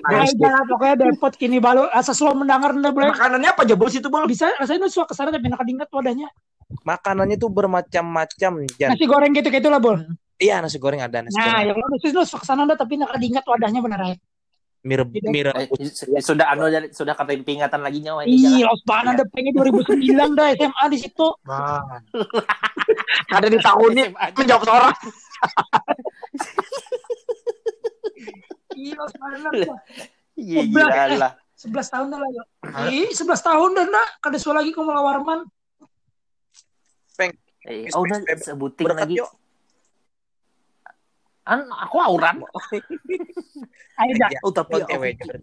[0.00, 3.10] Nah, jalan pokoknya Depot kini Balo asas lo mendengar nih boleh.
[3.12, 4.24] Makanannya apa aja bol situ bol?
[4.24, 6.30] Bisa rasanya suka ke sana tapi enak diingat wadahnya.
[6.86, 8.62] makanannya tuh bermacam-macam.
[8.62, 10.06] Nasi goreng gitu-gitu lah, Bol.
[10.38, 12.94] iya nasi goreng ada nasi Nah, goreng yang lu lu suka ke sana dah tapi
[12.94, 14.14] enak diingat wadahnya benar ya.
[14.80, 15.28] Gitu.
[15.28, 15.92] Eh, rebus.
[15.92, 18.64] su- sudah anu sudah kata peringatan lagi nyawa ini Ih, jangan.
[18.72, 21.26] Los Banan ada pengen 2009 dah SMA di situ.
[21.44, 22.00] Bah.
[23.28, 24.04] Ada di tahun ini
[24.40, 24.94] menjawab seorang.
[28.80, 31.18] Iya Sebelah, gila eh.
[31.20, 31.32] lah.
[31.60, 32.30] 11 tahun dah lah.
[32.32, 32.42] Yo.
[32.88, 34.08] Ih, 11 tahun dah nak.
[34.18, 35.44] Kada suara lagi kamu lawarman.
[37.60, 39.20] Eh, oh, udah sebutin berkat lagi.
[39.20, 39.28] yuk
[41.44, 42.40] An, aku auran.
[44.00, 44.28] Ayo dah.
[44.40, 44.80] Oh, tapi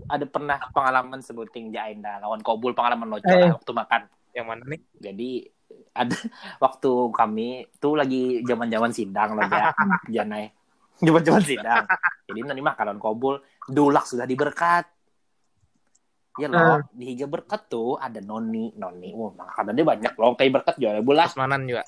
[0.10, 3.38] ada pernah pengalaman sebutin Jainda lawan Kobul pengalaman lucu Eh.
[3.38, 4.02] lah waktu makan.
[4.34, 5.30] yang mana nih Jadi
[5.93, 6.13] ada
[6.65, 7.47] waktu kami
[7.78, 9.69] tuh lagi zaman-zaman sidang loh ya,
[10.21, 10.50] Janai.
[11.02, 11.84] Zaman-zaman sidang.
[12.28, 13.36] Jadi nanti makan lawan Kobul,
[13.70, 14.86] dulak sudah diberkat.
[16.38, 19.10] Ya loh, di hija berkat tuh ada noni, noni.
[19.18, 21.26] Wah, makanannya banyak loh, kayak berkat jual bola.
[21.26, 21.82] Asmanan juga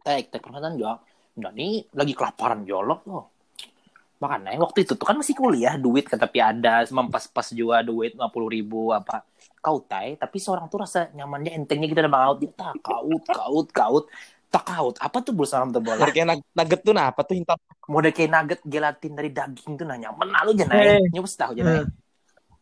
[0.00, 0.96] Tek, tek perkataan jual.
[1.36, 3.24] Noni lagi kelaparan jolok loh.
[4.20, 8.52] Makanya waktu itu tuh kan masih kuliah, duit kan tapi ada, mempas-pas juga duit 50
[8.52, 9.24] ribu apa.
[9.60, 12.36] Kau tay, tapi seorang tuh rasa nyamannya entengnya gitu ada banget.
[12.48, 14.04] Dia tak kaut, kaut, kaut.
[14.50, 14.98] Tak kaut.
[14.98, 16.02] Apa tuh berusaha untuk bola?
[16.04, 17.54] kayak nug- nugget tuh nah apa tuh hintam
[17.86, 20.68] Model kayak nugget gelatin dari daging tuh nah nyaman lalu aja Eh.
[20.98, 21.10] naik.
[21.10, 21.86] Nyebut tahu aja naik.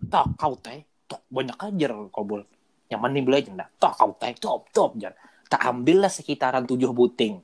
[0.06, 0.78] Tak kaut tay.
[1.04, 2.44] Tok banyak aja kobol.
[2.86, 3.68] Nyaman nih beli aja nah.
[3.72, 4.32] Tak kaut tay.
[4.34, 5.16] Top, top jan.
[5.46, 7.40] Tak ambil lah sekitaran tujuh buting.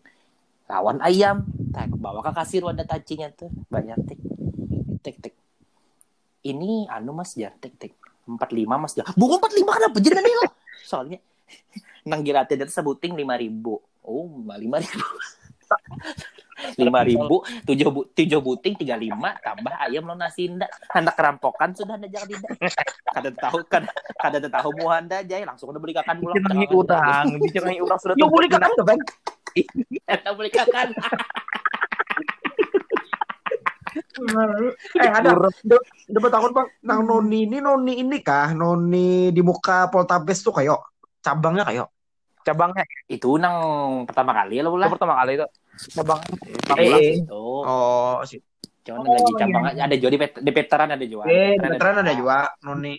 [0.67, 1.45] Lawan ayam.
[1.71, 3.49] Tak bawa ke kasir wadah tacinya tuh.
[3.67, 4.21] Banyak tik.
[5.01, 5.35] Tik, tik.
[6.43, 7.53] Ini anu mas jan.
[7.55, 7.93] Tik, tik.
[8.27, 8.37] 45
[8.75, 9.09] mas jan.
[9.11, 10.45] Bukan 45 kenapa jadi nih lo?
[10.83, 11.19] Soalnya
[12.09, 13.81] nang gelatin itu sebuting 5 ribu.
[14.05, 14.53] Oh, 5
[14.85, 15.07] ribu.
[16.79, 21.75] lima ribu tujuh bu tujuh buting tiga lima tambah ayam lo nasi indah anak kerampokan
[21.75, 22.51] sudah ada jangan tidak
[23.11, 27.27] kada tahu kada kada tahu mu anda aja langsung udah beli kakan pulang dicenangi urang
[27.43, 29.01] dicenangi urang sudah Yuk boleh kan tuh, Ben?
[30.09, 30.89] ada beli kakan
[34.99, 35.39] Eh ada.
[35.39, 35.79] Udah
[36.11, 36.69] udah tahun bang.
[36.83, 38.51] Nang noni ini noni ini kah?
[38.51, 40.83] Noni di muka Poltabes tuh kayak
[41.23, 41.94] cabangnya kayak.
[42.45, 42.85] Cabangnya.
[43.07, 43.57] Itu nang
[44.05, 45.47] pertama kali lo lah pertama kali itu.
[45.91, 46.21] Cabang
[46.77, 47.13] Eh, eh.
[47.19, 47.43] itu.
[47.65, 48.39] Oh, sih.
[48.85, 49.89] cuman lagi Oh, cabang iya.
[49.89, 52.93] ada jual di, pet, di veteran ada jual Eh, Veteran veteran ada juga noni.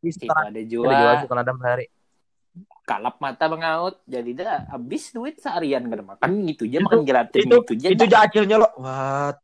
[0.00, 1.86] itu ada ada jual jual bukan ada hari.
[2.82, 6.28] Kalap mata mengaut jadi dah habis duit seharian kan makan.
[6.46, 8.68] Gitu aja makan gratis itu gitu aja itu aja akhirnya lo.
[8.76, 9.36] What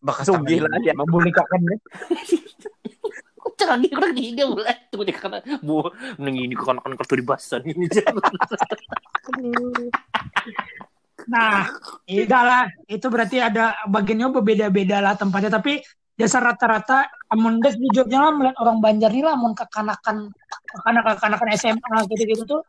[0.00, 0.92] bakas Sugih lah ya.
[0.92, 1.78] membulikakan deh
[3.56, 5.88] canggih orang tiga mulai tuh dia kata bu
[6.20, 7.86] neng ini kan kan kartu dibasan ini
[11.24, 11.72] Nah,
[12.04, 12.64] iya lah.
[12.84, 15.48] Itu berarti ada bagiannya berbeda-beda lah tempatnya.
[15.52, 15.80] Tapi
[16.14, 20.30] dasar rata-rata, amun des di lah melihat orang Banjar nih lah, amun kekanakan,
[20.68, 22.60] kekanakan kekanakan SMA gitu-gitu tuh,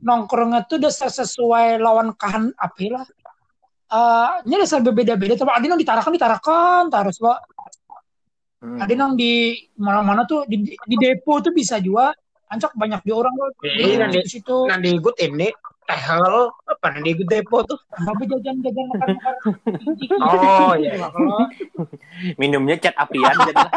[0.00, 3.04] nongkrongnya tuh dasar sesuai lawan kahan api lah.
[3.90, 5.34] Eh, ini dasar berbeda-beda.
[5.34, 7.34] Tapi ada yang ditarakan, ditarakan, terus lo.
[8.60, 12.12] Ada yang di mana-mana tuh, di, di depo tuh bisa juga.
[12.50, 13.50] Ancak banyak juga orang loh.
[13.62, 14.66] Iya, di nanti- situ.
[14.68, 15.48] nanti ikut ini
[15.86, 19.34] tehel apa nanti ikut depo tuh Tapi jajan-jajan makan-makan.
[20.66, 21.02] oh iya
[22.40, 23.70] minumnya cat apian jadi lah.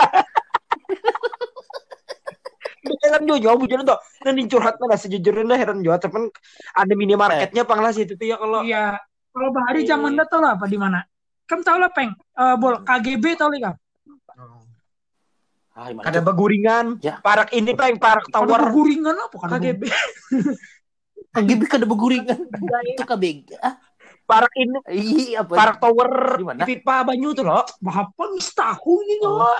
[2.83, 3.99] Jangan jauh jauh bujuran tuh.
[4.27, 6.03] Nanti curhat lah sejujurnya heran juga.
[6.03, 6.27] Tapi
[6.75, 8.99] ada minimarketnya panglas itu tuh ya kalau Iya.
[9.33, 11.01] Kalau Bahari zaman dah tau lah apa di mana.
[11.47, 12.11] Kamu tahu lah peng.
[12.13, 13.73] Eh, bol KGB tau lah
[15.73, 16.97] ah, ada beguringan.
[16.99, 17.17] Ya.
[17.19, 19.49] Parak ini peng parak Ada tower guringan apa kan?
[19.57, 19.81] KGB.
[21.33, 22.37] KGB kan ada beguringan
[22.85, 23.73] itu KBG ah
[24.23, 26.09] Parak ini iya apa parak tower
[26.39, 27.65] Di Pipa Banyu tuh loh.
[27.65, 29.41] Apa mis tahu ini Oh.
[29.41, 29.57] loh.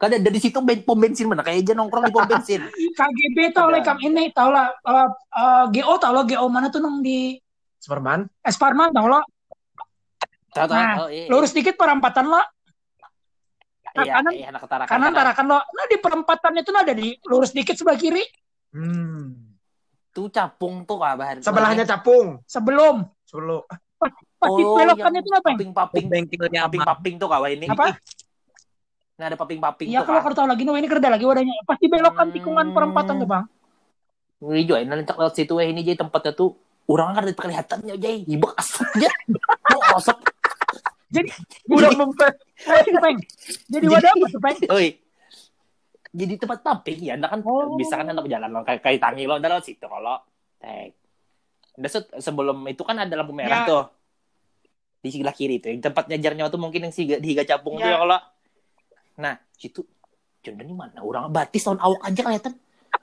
[0.00, 2.64] kan dari situ ben- pom bensin mana kayak aja nongkrong di pom bensin
[2.98, 4.72] KGB tau lah kam ini tau lah.
[4.72, 7.36] eh, eh, GO tau lah GO mana tuh nong di
[7.76, 8.24] Superman.
[8.40, 9.20] Esparman tau lah.
[10.52, 12.32] tahu tahu Nah, oh, iya, Lurus dikit perempatan
[13.94, 14.02] lo.
[14.02, 15.58] iya, kanan- iya, anak ketarakan Kanan tarakan lo.
[15.60, 18.24] Nah di perempatan itu ada di lurus dikit sebelah kiri.
[18.72, 19.52] Hmm.
[20.08, 21.38] tuh capung tuh apa Bahari?
[21.40, 22.40] Sebelahnya capung.
[22.44, 23.08] Sebelum.
[23.24, 23.64] Sebelum
[23.96, 25.48] Pas Oh, belokannya yang itu apa?
[25.52, 27.94] Paping paping bengkelnya paping paping tuh kawan ini Apa?
[29.14, 31.54] Nah, ada paping paping Iya tuh kalau kau tahu lagi, no ini kerja lagi wadahnya.
[31.62, 32.34] Pas di belokan Hmm.
[32.34, 33.44] tikungan perempatan tuh bang.
[34.42, 38.18] Ngeri juga, nanti lewat situ eh ini jadi tempatnya tuh orang kan ada kelihatannya jadi
[38.26, 39.10] hibak asapnya.
[39.70, 40.31] Mau asap.
[41.68, 42.32] Udah mempet.
[42.62, 43.18] Eh, Peng.
[43.68, 44.58] Jadi wadah apa tuh peng?
[44.70, 44.88] Oi.
[46.12, 47.72] Jadi tempat paping ya, anda kan Oh.
[47.74, 50.20] bisa kan anda berjalan lo kayak kayak tangi lo, anda lewat situ kalau
[50.58, 50.92] tek.
[51.72, 53.68] Udah se- sebelum itu kan ada lampu merah Ya.
[53.68, 53.84] tuh.
[55.00, 57.88] Di sebelah kiri tuh, yang tempat nyajarnya tuh mungkin yang si di higa capung tuh
[57.88, 57.96] Ya.
[57.96, 58.20] ya kalau.
[59.18, 59.80] Nah, situ
[60.42, 60.98] Jodan ini mana?
[61.00, 62.52] Orang batis tahun awak aja kelihatan.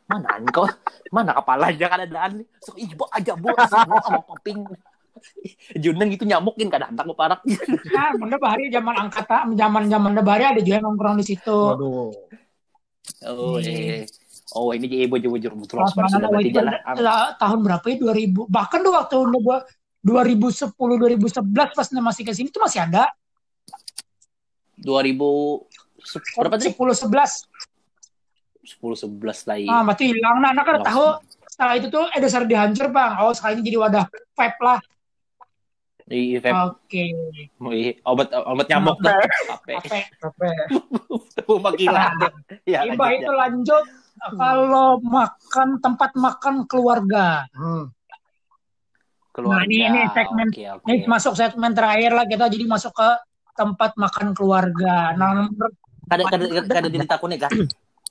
[0.06, 0.68] Mana kau?
[1.10, 2.30] Mana kepala aja kan ada
[2.62, 4.60] So, bawa aja bos semua sama paping.
[5.84, 7.40] Juneng itu nyamukin kadang tak parak.
[7.46, 11.58] Nah, Bahari zaman angkatan, zaman zaman Bahari ada juga nongkrong di situ.
[11.58, 12.12] Waduh.
[13.26, 14.06] Oh, eh.
[14.56, 15.28] Oh, ini jadi berarti
[16.50, 16.74] itu jalan.
[16.98, 17.96] lah, tahun berapa ya?
[18.02, 18.50] 2000.
[18.50, 19.58] Bahkan tuh waktu udah gua
[20.02, 23.12] 2010 2011 pas masih ke sini tuh masih ada
[24.80, 25.68] 2000
[26.02, 26.72] se- berapa tadi?
[26.72, 27.32] 10 11.
[28.64, 29.68] 10 11 lagi.
[29.70, 30.38] Ah, berarti hilang.
[30.42, 31.08] Nah, anak kan tahu
[31.52, 33.20] setelah itu tuh eh dasar dihancur, Bang.
[33.22, 34.80] Oh, sekali jadi wadah vape lah.
[36.10, 37.06] Di vape, Oke.
[37.62, 39.14] Wih, obat obat nyamuk tuh.
[39.14, 39.78] Apa?
[40.20, 40.50] Vape.
[41.46, 42.02] Rumah gila.
[42.66, 43.38] Ya, Iba lanjut, itu ya.
[43.38, 43.86] lanjut
[44.32, 47.46] kalau makan tempat makan keluarga.
[47.54, 47.94] Hmm.
[49.30, 49.54] Keluarga.
[49.56, 50.84] Nah, ini- ini segmen- Oke, oke.
[50.84, 53.10] Ini masuk segmen terakhir lah kita jadi masuk ke
[53.54, 55.14] tempat makan keluarga.
[55.14, 55.70] Nah, nomor
[56.10, 57.54] Kada kada kada ditakuni kah?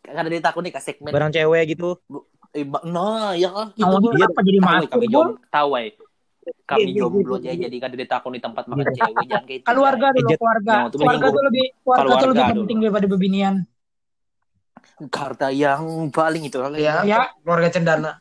[0.00, 1.98] Kada ditakuni kah segmen Barang cewek gitu.
[2.86, 3.82] Nah, ya kan gitu.
[3.82, 4.22] tahun Bol.
[4.22, 4.88] apa jadi masuk,
[5.50, 5.90] tahu eh.
[6.64, 7.62] Kami Iya, iya, jomblo iya, aja iya.
[7.66, 9.66] jadi kada ditakuni tempat makan cewek jangan kayak gitu.
[9.66, 10.74] Keluarga dulu, keluarga.
[10.88, 11.32] Keluarga menyinggung.
[11.32, 12.58] tuh lebih keluarga, tuh lebih dulu.
[12.60, 13.54] penting daripada bebinian.
[15.08, 17.30] Karta yang paling itu Ya, Ya.
[17.40, 18.12] keluarga cendana.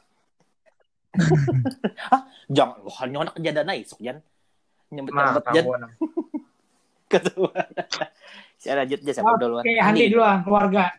[2.48, 4.18] Jangan, wah, nyonak kejadian esok Jan.
[4.88, 5.66] Nyebut Nah, nyebut Jan.
[7.12, 7.52] Ketua.
[8.62, 9.64] Saya lanjut aja sama duluan.
[9.64, 10.92] Oke, Handi dulu keluarga.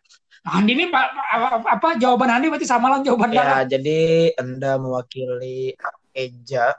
[0.48, 3.58] Handi ini Pak apa, apa jawaban Handi berarti sama lah jawaban Ya, Dara.
[3.68, 5.76] jadi Anda mewakili
[6.14, 6.72] Eja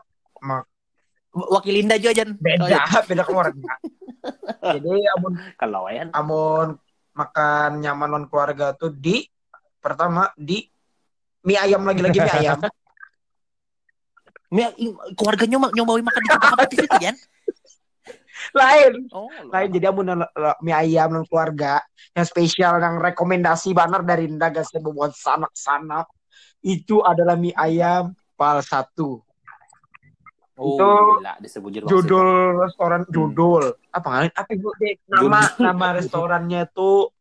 [1.30, 2.34] Wakil Linda juga Jan.
[2.34, 2.82] Oh, beda iya.
[3.10, 3.73] beda keluarga.
[4.75, 6.10] jadi amun Kalau ya.
[6.17, 6.75] amun
[7.13, 9.23] makan nyaman non keluarga tuh di
[9.80, 10.65] pertama di
[11.45, 12.60] mie ayam lagi-lagi mie ayam.
[14.49, 14.73] Mi-
[15.13, 17.15] keluarganya nyoba nyobain makan di tempat itu Jan?
[18.58, 18.93] Lain.
[19.13, 20.32] Oh, Lain jadi amun non-
[20.65, 21.86] mie ayam non keluarga
[22.17, 26.10] yang spesial yang rekomendasi banar dari Nda guys yang membuat sanak-sanak
[26.65, 29.21] itu adalah mie ayam pal satu.
[30.60, 30.89] Oh, Itu
[31.24, 31.88] gila, disebut judul.
[31.88, 33.63] Judul restoran judul
[33.95, 37.15] apa ngalin apa gue deh nama nama restorannya tuh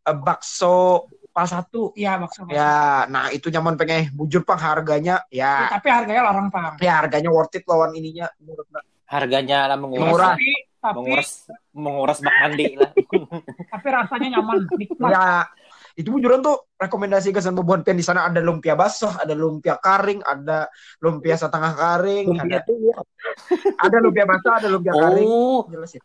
[0.00, 1.92] eh, bakso pal satu.
[1.92, 2.48] Iya, bakso.
[2.48, 2.56] bakso.
[2.56, 6.80] Ya, nah itu nyaman pengen bujur pang harganya Ya, ya tapi harganya larang, Pang.
[6.80, 8.64] ya harganya worth it lawan ininya menurut.
[9.04, 10.08] Harganya lah menguras.
[10.08, 10.34] Murah.
[10.40, 10.50] Tapi
[10.80, 11.30] tapi Menguras
[11.76, 12.90] menguras bak mandi lah.
[13.76, 14.56] tapi rasanya nyaman.
[14.80, 15.10] Nikmat.
[15.12, 15.24] Ya
[15.96, 19.80] Itu bujuran tuh rekomendasi ke San Boboan Pian di sana ada lumpia basah, ada lumpia
[19.80, 20.68] kering, ada
[21.00, 22.96] lumpia setengah kering, Lumpia ada tuh ya.
[23.80, 25.24] ada lumpia basah, ada lumpia kering.
[25.24, 26.02] Oh, Jelas ya.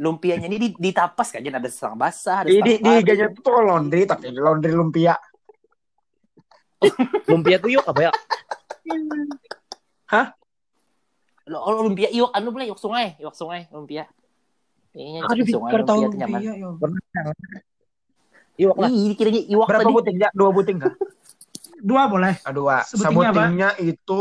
[0.00, 3.04] lumpianya ini di, ditapas kan, ada setengah basah, ada Di di, setengah di kering.
[3.04, 5.14] gaya tuh laundry tapi laundry lumpia.
[7.28, 8.12] Lumpia tuh yuk apa ya?
[11.48, 14.08] Lo oh, lumpia iwak anu boleh iwak sungai, iwak sungai lumpia.
[14.94, 16.40] Ini Aduh, di sungai tahu lumpia itu nyaman.
[16.40, 17.67] lumpia.
[18.58, 18.90] Yuk lah.
[18.90, 19.94] Ih, kiranya iwak Berapa tadi.
[19.94, 20.28] buting ya?
[20.34, 20.94] Dua buting kah?
[21.78, 22.34] Dua boleh.
[22.42, 22.90] Sebutingnya apa?
[22.90, 24.20] Sebutingnya itu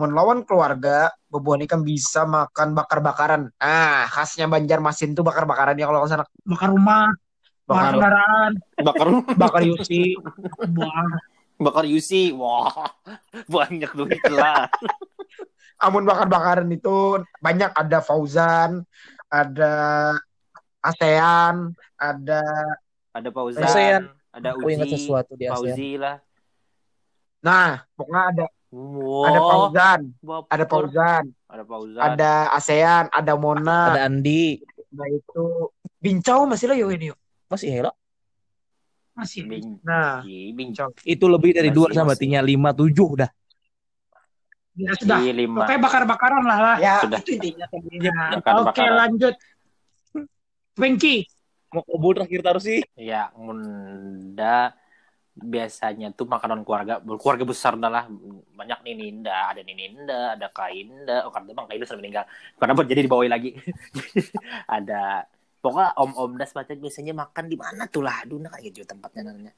[0.00, 3.52] melawan keluarga, bebuan ikan bisa makan bakar-bakaran.
[3.60, 6.24] Ah, khasnya Banjarmasin tuh bakar-bakaran ya kalau ke sana.
[6.48, 7.12] Bakar rumah,
[7.68, 10.16] bakar Bakar kendaraan, Bakar bakar Yusi.
[11.64, 12.32] bakar Yusi.
[12.32, 12.72] Wah,
[13.52, 14.68] banyak duit lah.
[15.76, 18.88] Amun bakar-bakaran itu banyak ada Fauzan,
[19.28, 19.74] ada
[20.80, 22.40] ASEAN, ada
[23.16, 24.02] Ada Fauzan, ASEAN.
[24.30, 25.72] ada Aku ingat Uji, sesuatu di ASEAN.
[25.72, 26.16] Fauzi lah.
[27.40, 29.24] nah, pokoknya ada Wow.
[29.24, 30.50] ada Fauzan, Baper.
[30.52, 32.02] ada Fauzan, Ada Fauzan.
[32.02, 34.60] ada ASEAN, ada Mona, Ada Andi.
[34.90, 37.18] nah itu Bincau masih lah yo ini yuk.
[37.48, 37.92] Masih hello.
[39.16, 39.48] Masih.
[39.48, 40.92] Bing, Nah, Ih, bincang.
[41.00, 43.30] Itu lebih dari Masih, dua sama tinggal lima tujuh dah.
[44.76, 45.18] Ya sudah.
[45.24, 45.64] Ih, lima.
[45.64, 46.76] Pokoknya bakar-bakaran lah lah.
[46.76, 47.18] ya Sudah.
[47.24, 47.64] itu intinya.
[48.36, 48.66] Bakar-bakaran.
[48.68, 49.34] Oke lanjut.
[50.76, 51.24] Wengki.
[51.74, 52.82] Mau kobul terakhir taruh sih.
[52.94, 54.74] Ya, Munda
[55.36, 58.04] biasanya tuh makanan keluarga keluarga besar dah lah.
[58.56, 61.28] Banyak nih Ninda ada Nininda ada Kainda.
[61.28, 62.24] Oh karena bang Kainda sudah meninggal.
[62.56, 63.52] Karena buat jadi dibawain lagi.
[64.76, 65.28] Ada
[65.60, 68.24] pokoknya om om das baca biasanya makan di mana tuh lah.
[68.24, 69.52] Aduh nah kayak gitu tempatnya namanya.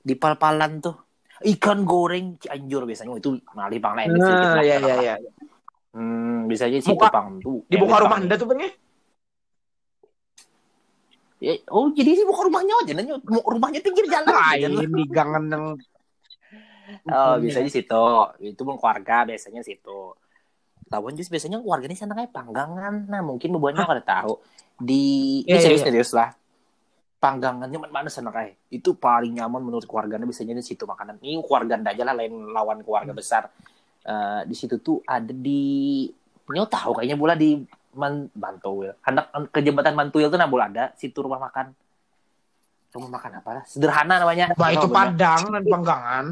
[0.00, 0.96] Di pal-palan tuh.
[1.38, 3.10] Ikan goreng Cianjur biasanya.
[3.12, 5.14] Oh, itu malih bang lain Nah, ya ya ya.
[5.92, 7.62] hmm biasanya sih bang tuh.
[7.68, 8.24] Dibuka elit, rumah Bang.
[8.24, 8.72] Anda tuh pengen?
[11.38, 15.44] Ya, oh jadi sih bukan rumahnya aja nanya mau rumahnya pinggir jalan Lain di gangan
[15.46, 15.64] yang
[17.08, 18.04] Oh, biasanya situ.
[18.40, 20.16] Itu pun keluarga biasanya situ.
[20.88, 23.04] Lawan jus biasanya keluarganya sana kayak panggangan.
[23.12, 24.40] Nah, mungkin bebuannya kada tahu.
[24.80, 25.04] Di
[25.44, 25.88] Iya, ini iya, serius iya.
[25.92, 26.32] serius lah.
[27.20, 28.72] Panggangannya mana mana sana kayak.
[28.72, 31.20] Itu paling nyaman menurut keluarganya biasanya di situ makanan.
[31.20, 33.52] Ini keluarga aja lah lain lawan keluarga besar.
[34.08, 36.08] Eh, di situ tuh ada di
[36.48, 37.60] Nyo tahu kayaknya bola di
[37.98, 38.94] Man, Bantuil.
[39.02, 41.74] Hendak ke jembatan Bantuil tuh nah bola ada situ rumah makan.
[42.88, 43.64] Rumah makan apa lah?
[43.66, 44.54] Sederhana namanya.
[44.54, 44.86] Bah itu.
[44.86, 46.24] Padang dan Panggangan.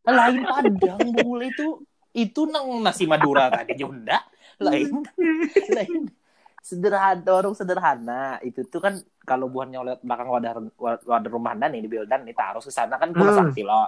[0.00, 1.66] lain padang bule itu
[2.10, 4.18] itu nang nasi madura tadi Junda
[4.58, 5.06] lain
[5.78, 6.10] lain
[6.58, 10.52] sederhana warung sederhana itu tuh kan kalau buahnya lewat belakang wadah
[11.06, 13.40] wadah rumah anda nih di Bildan nih taruh ke sana kan kurang Hmm.
[13.54, 13.86] sakti lo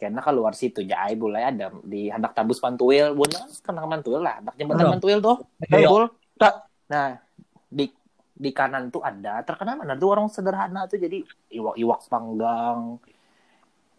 [0.00, 4.40] karena keluar situ jai boleh ada di hendak tabus pantuil buahnya kan kenang mantuil lah
[4.40, 4.90] hendak jembatan Halo.
[4.90, 5.36] mantuil tuh
[5.68, 5.88] Ayo.
[5.90, 6.04] Bul.
[6.34, 6.54] Tak.
[6.86, 7.20] nah
[7.68, 7.84] di
[8.32, 12.96] di kanan tuh ada terkenal mana tuh warung sederhana tuh jadi iwak iwak panggang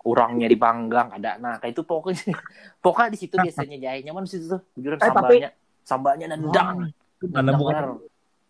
[0.01, 2.33] urangnya dipanggang ada nah kayak itu pokoknya
[2.83, 5.49] pokoknya di situ biasanya jahenya nyaman di situ tuh bujuran Eh, tapi- sambalnya
[5.83, 6.77] sambalnya nendang
[7.21, 7.87] Mana Nendang bukan bener.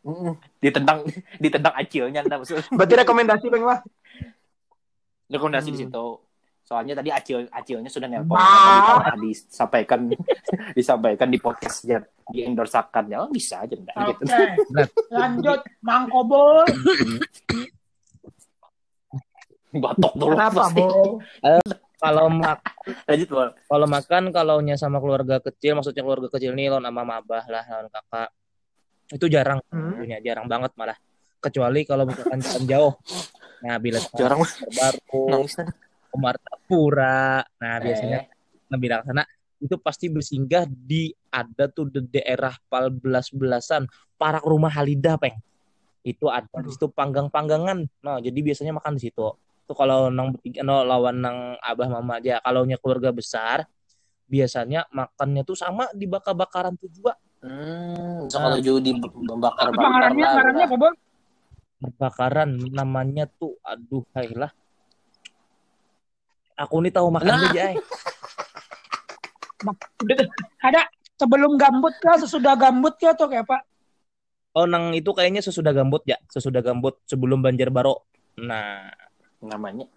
[0.01, 0.99] Mm, ditendang
[1.43, 3.79] ditendang acilnya nah maksudnya Berarti rekomendasi Bang Wah.
[5.27, 5.83] rekomendasi di Hmm.
[5.85, 6.05] situ
[6.71, 8.39] soalnya tadi acil acilnya sudah nelpon.
[8.39, 9.99] Tadi disampaikan
[10.79, 11.99] disampaikan di podcastnya
[12.31, 14.23] di endorsakan ya oh, bisa aja enggak Oke.
[14.23, 14.23] gitu
[15.19, 15.59] Lanjut.
[15.83, 16.63] Mang Kobol.
[19.71, 21.19] batok dulu Kenapa, pasti Bo?
[22.01, 22.59] Kalau mak
[23.05, 27.05] lanjut bol kalau makan kalau nya sama keluarga kecil maksudnya keluarga kecil nih lawan sama
[27.05, 28.29] mabah lah lawan kakak
[29.13, 30.01] itu jarang Hmm.
[30.01, 30.97] punya jarang banget malah
[31.37, 32.93] kecuali kalau misalkan jalan jauh
[33.61, 35.45] nah bila jarang baru
[36.11, 36.19] nangis dah.
[36.19, 38.25] Umar Tapura nah biasanya Eh,
[38.71, 39.23] Nabi sana
[39.61, 43.85] itu pasti bersinggah di ada tuh di daerah pal belas belasan
[44.17, 45.37] parak rumah Halida peng.
[46.01, 47.85] Itu ada di situ panggang-panggangan.
[48.01, 49.27] Nah jadi biasanya makan di situ.
[49.69, 52.41] Tuh kalau nang bertiga no, lawan nang abah mama aja.
[52.41, 53.69] Kalau nya keluarga besar
[54.25, 57.13] biasanya makannya tuh sama di bakar-bakaran tuh juga.
[57.45, 60.23] Hmm, so kalau membakar Apa bakar ngarannya?
[60.25, 60.93] lah Ngarannya apa, Bol?
[61.97, 64.53] bakaran namanya tuh aduh hai lah
[66.61, 67.49] aku nih tahu makan Nah.
[67.49, 67.77] aja eh.
[70.59, 70.81] Ada
[71.15, 73.61] sebelum gambut kah, sesudah gambut kah atau kayak apa?
[74.51, 78.03] oh nang itu kayaknya sesudah gambut ya sesudah gambut sebelum Banjarbaro
[78.35, 78.91] nah
[79.39, 79.87] namanya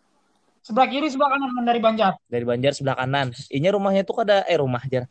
[0.63, 2.17] Sebelah kiri, sebelah kanan dari Banjar.
[2.25, 3.37] dari Banjar sebelah kanan.
[3.53, 5.05] Inya rumahnya tuh kada eh rumah aja.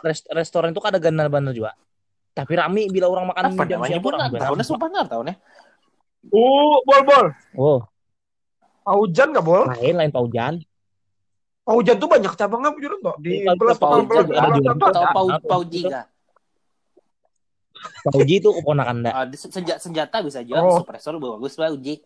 [0.00, 1.76] Rest, restoran tuh kada ganal-ganal juga.
[2.32, 5.34] Tapi rame bila orang makan apa jam siang pun orang tahunnya sebentar tahunnya
[6.32, 7.26] Oh, bol bol.
[7.60, 7.78] Oh,
[8.88, 9.68] Paujan nggak bol?
[9.70, 10.54] lain lain paujan.
[11.60, 13.14] Paujan tuh banyak cabangnya bujuran tuh.
[13.20, 14.72] Di Kalau belas Paujan belas juga ada belas juga.
[14.72, 15.12] belas atau Ada.
[15.12, 15.44] pau Apa?
[15.46, 16.00] pau jiga
[18.02, 19.12] Pauji itu keponakan dah.
[19.14, 20.44] Ah, senja- senjata bisa Oh.
[20.44, 22.02] jual suppressor bagus lah uji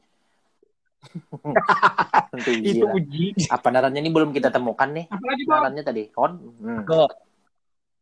[2.31, 2.95] Tentu uji Itu lah.
[2.95, 3.25] uji.
[3.49, 5.07] Apa narannya ini belum kita temukan nih.
[5.09, 5.59] Apalagi bang?
[5.59, 6.03] Narannya tadi.
[6.09, 6.33] Kon.
[6.61, 6.85] Hmm.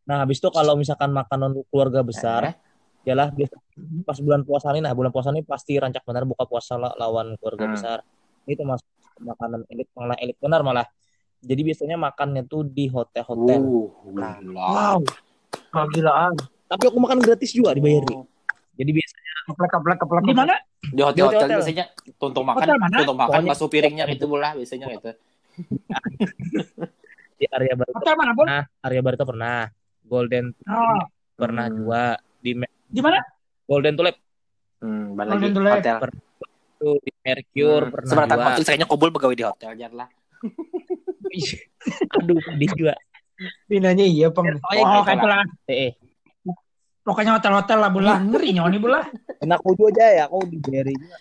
[0.02, 2.54] Nah, habis itu kalau misalkan makan untuk keluarga besar, Eh,
[3.06, 3.54] yalah biasa
[4.02, 7.38] pas bulan puasa nih, nah bulan puasa ini pasti rancak benar buka puasa la- lawan
[7.38, 7.72] keluarga Hmm.
[7.72, 7.98] besar.
[8.44, 8.86] Itu masuk
[9.18, 10.86] makanan elit malah elit benar malah.
[11.40, 13.60] Jadi biasanya makannya tuh di hotel-hotel.
[13.60, 14.36] Uh, Nah.
[14.44, 15.00] Wow.
[15.70, 16.36] Kegilaan.
[16.66, 18.16] Tapi aku makan gratis juga dibayar nih.
[18.16, 18.26] Oh.
[18.74, 20.22] Jadi biasanya Keplek, keplek, keplek.
[20.22, 20.54] Di mana?
[20.80, 21.58] Di hotel-hotel hotel.
[21.58, 21.84] biasanya
[22.14, 25.10] tuntung makan, Hotel tuntung makan Pokoknya- masuk piringnya gitu bola biasanya gitu.
[27.40, 28.44] di area baru Hotel mana, Bol?
[28.44, 29.58] pernah, area baru pernah,
[30.02, 31.00] Golden Oh,
[31.34, 31.76] pernah Hmm.
[31.76, 32.02] juga
[32.38, 32.50] di
[32.86, 33.18] di mana?
[33.64, 34.16] Golden Tulip
[34.78, 35.72] Hmm, Golden lagi Tulip.
[35.74, 35.96] hotel.
[36.80, 37.92] Itu di Mercure Hmm.
[37.92, 40.08] pernah Sebenarnya waktu kayaknya kobol pegawai di hotel jar lah.
[42.16, 42.94] Aduh, sedih juga.
[43.68, 44.32] Pinanya iya.
[44.32, 45.44] Pokoknya Oh, kayak itulah.
[45.68, 45.92] Eh,
[47.00, 48.04] Pokoknya hotel-hotel lah, Bol.
[48.04, 48.20] lah.
[48.20, 48.92] Ngeri nyawa nih, Bol.
[48.92, 49.04] lah.
[49.40, 51.16] enak aku aja ya, aku dibayar juga.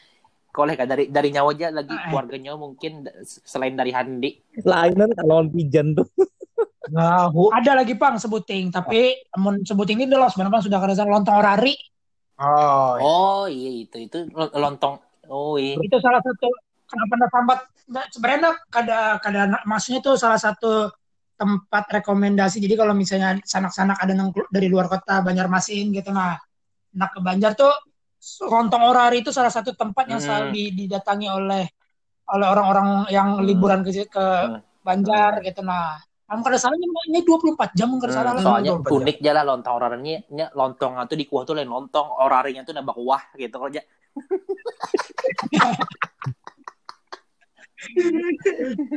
[0.52, 2.04] Koleh kan dari dari nyawa aja lagi eh.
[2.04, 4.32] keluarganya mungkin selain dari Handi.
[4.64, 6.08] Lainan kalau pijan tuh.
[6.96, 7.52] Ngahu.
[7.54, 8.72] Ada lagi, Pang, sebuting.
[8.72, 10.30] Tapi, amun sebuting ini udah loh.
[10.32, 11.76] Sebenarnya sudah kerasa lontong orari.
[12.40, 13.04] Oh, iya.
[13.04, 15.00] Oh iya itu itu lo- lontong.
[15.30, 15.78] Oh iya.
[15.78, 16.48] Itu salah satu
[16.90, 17.60] kenapa anda sambat
[17.90, 20.94] Nggak, sebenarnya kada kada maksudnya itu salah satu
[21.34, 26.38] tempat rekomendasi jadi kalau misalnya sanak-sanak ada yang dari luar kota Banjarmasin gitu nah
[26.94, 27.74] nak ke Banjar tuh
[28.46, 30.28] Lontong Orari itu salah satu tempat yang Hmm.
[30.30, 31.66] selalu di- didatangi oleh
[32.30, 33.48] oleh orang-orang yang Hmm.
[33.48, 34.62] liburan ke, ke Hmm.
[34.86, 35.98] Banjar gitu nah
[36.30, 38.46] kamu kada salah ini ini 24 jam kada salah Hmm, lah.
[38.46, 42.06] soalnya lontong unik aja lah lontong orarinya nya lontong itu di kuah tuh lain lontong
[42.22, 43.82] orarinya tuh nambah kuah gitu aja.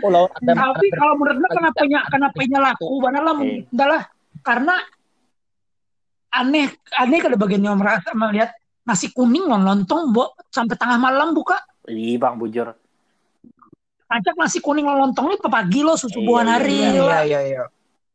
[0.02, 3.62] Oh, ada tapi kalau menurut lo kenapa nya kenapa nya laku benar lah Eh.
[3.70, 4.02] Nggak lah
[4.42, 4.74] karena
[6.32, 6.66] aneh
[6.98, 8.50] aneh kada bagian yang merasa melihat
[8.82, 12.74] nasi kuning lon lontong bo sampai tengah malam buka Iya bang bujur.
[14.10, 17.06] ajak nasi kuning lon lontong ini pagi lo susu Iya, buah iya, hari Iya, lo.
[17.06, 17.62] iya, iya, iya.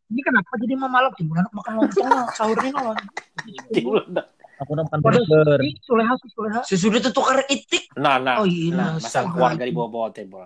[0.07, 2.91] ini kenapa jadi mau malam gimana makan lontong lo sahurnya lo
[4.57, 5.23] aku Waduh.
[5.25, 5.59] burger.
[5.79, 7.89] Suleha suleha Susu itu tukar itik.
[7.95, 8.41] Nah nah.
[8.41, 10.45] oh iya Nah, masalah keluarga di bawah-bawah table.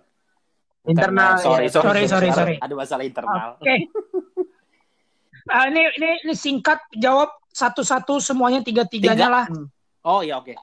[0.84, 1.38] Internal.
[1.38, 1.72] sorry, ya.
[1.72, 2.56] sorry, Sorry, sorry, sorry.
[2.58, 3.50] Ada masalah internal.
[3.58, 3.76] Oke.
[5.44, 9.28] Ah, ini, ini ini singkat jawab satu-satu semuanya tiga-tiganya Tiga?
[9.28, 9.46] lah.
[10.06, 10.54] Oh iya oke.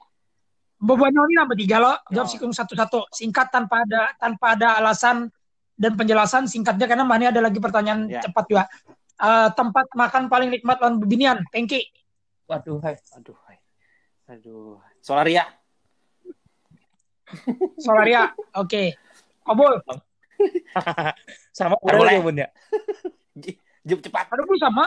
[0.79, 1.93] Bebannya ini nambah tiga lo.
[2.07, 2.31] Jawab Oh.
[2.31, 3.11] sikung satu-satu.
[3.11, 5.27] Singkat tanpa ada tanpa ada alasan
[5.75, 8.23] dan penjelasan singkatnya karena mana ada lagi pertanyaan Ya.
[8.23, 8.63] cepat juga.
[9.19, 11.83] Eh, tempat makan paling nikmat lawan bebinian, Pengki.
[12.49, 12.97] Waduh, hai.
[13.13, 13.37] Aduh.
[13.45, 13.57] hai.
[14.33, 14.81] Aduh.
[15.05, 15.45] Solaria.
[17.85, 18.33] Solaria.
[18.57, 18.97] Oke.
[19.45, 19.77] Kobol.
[21.57, 21.99] Sama Boleh.
[21.99, 22.47] udah jawabannya.
[23.85, 24.25] Jep cepat.
[24.33, 24.85] Ada pun sama.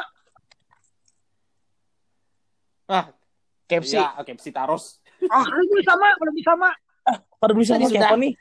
[3.69, 3.97] KFC.
[3.97, 5.01] Ya, oke, si Taros.
[5.31, 6.09] Ah, pun sama.
[6.19, 6.71] Kalau bisa sama.
[7.43, 8.33] Pada beli sama siapa nih?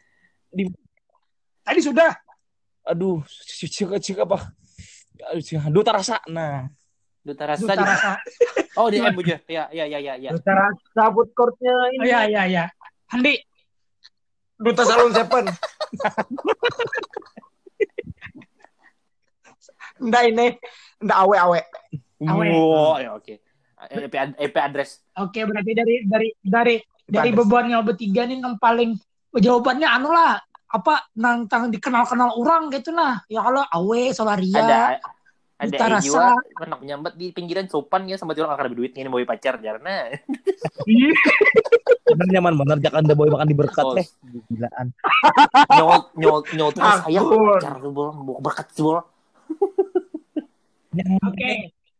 [1.65, 2.11] Tadi sudah.
[2.85, 4.51] Aduh, cik cik apa?
[5.33, 6.21] Aduh, cik- Duta rasa.
[6.29, 6.69] Nah,
[7.21, 7.61] Duta rasa.
[7.61, 8.11] Duta di- rasa.
[8.79, 9.35] Oh, di M bujur.
[9.51, 10.31] Ya, ya, ya, ya, ya.
[10.31, 12.07] Duta rasa food courtnya Oh, ini.
[12.07, 12.63] iya, iya, iya.
[13.11, 13.35] Handi.
[14.55, 15.45] Duta Salon Seven.
[19.99, 20.47] Nggak ini.
[20.99, 21.61] Nggak awe-awe.
[22.23, 22.45] Awe.
[22.49, 23.35] Oh, ya oke.
[23.81, 25.01] EP, ad- EP address.
[25.17, 27.39] Oke, berarti dari dari dari dari Panas.
[27.43, 28.93] bebannya bertiga nih yang paling
[29.33, 30.37] jawabannya anu lah
[30.71, 34.81] apa nang tang dikenal-kenal orang gitu nah ya kalau awe solaria Ada
[35.61, 36.01] ada eh, rasa.
[36.01, 36.25] jiwa
[36.59, 40.09] anak menyambat di pinggiran sopan ya sama orang akan duit ini mau pacar jarna.
[42.03, 43.93] bener nyaman bener jangan ada boy makan di berkat Oh.
[43.93, 44.05] teh.
[44.47, 44.85] Gilaan.
[45.71, 47.55] Nyol nyol nyol terus Ampun.
[47.55, 48.99] pacar lu bol mau berkat sih bol.
[51.21, 51.51] oke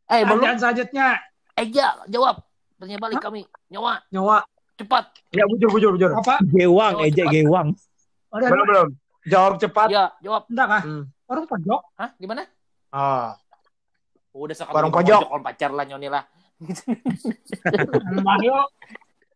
[0.08, 0.44] Eh belum.
[0.58, 1.20] selanjutnya
[1.54, 2.40] Eh ya jawab.
[2.76, 3.44] Tanya balik kami.
[3.70, 4.42] Nyawa Nyawa.
[4.74, 5.14] cepat.
[5.30, 6.10] Ya, bujur, bujur, bujur.
[6.12, 7.34] apa Gewang, ejek cepat.
[7.38, 7.68] gewang.
[8.34, 8.88] Belum, belum.
[9.24, 9.88] Jawab cepat.
[9.88, 10.44] Ya jawab.
[10.50, 11.04] enggak kah Hmm.
[11.30, 12.42] orang pojok Hah di mana?
[12.90, 13.38] Ah.
[14.32, 15.22] Oh, udah sekarang Warung pojok.
[15.28, 16.24] Orang pacar lah nyoni lah.
[18.28, 18.70] Mario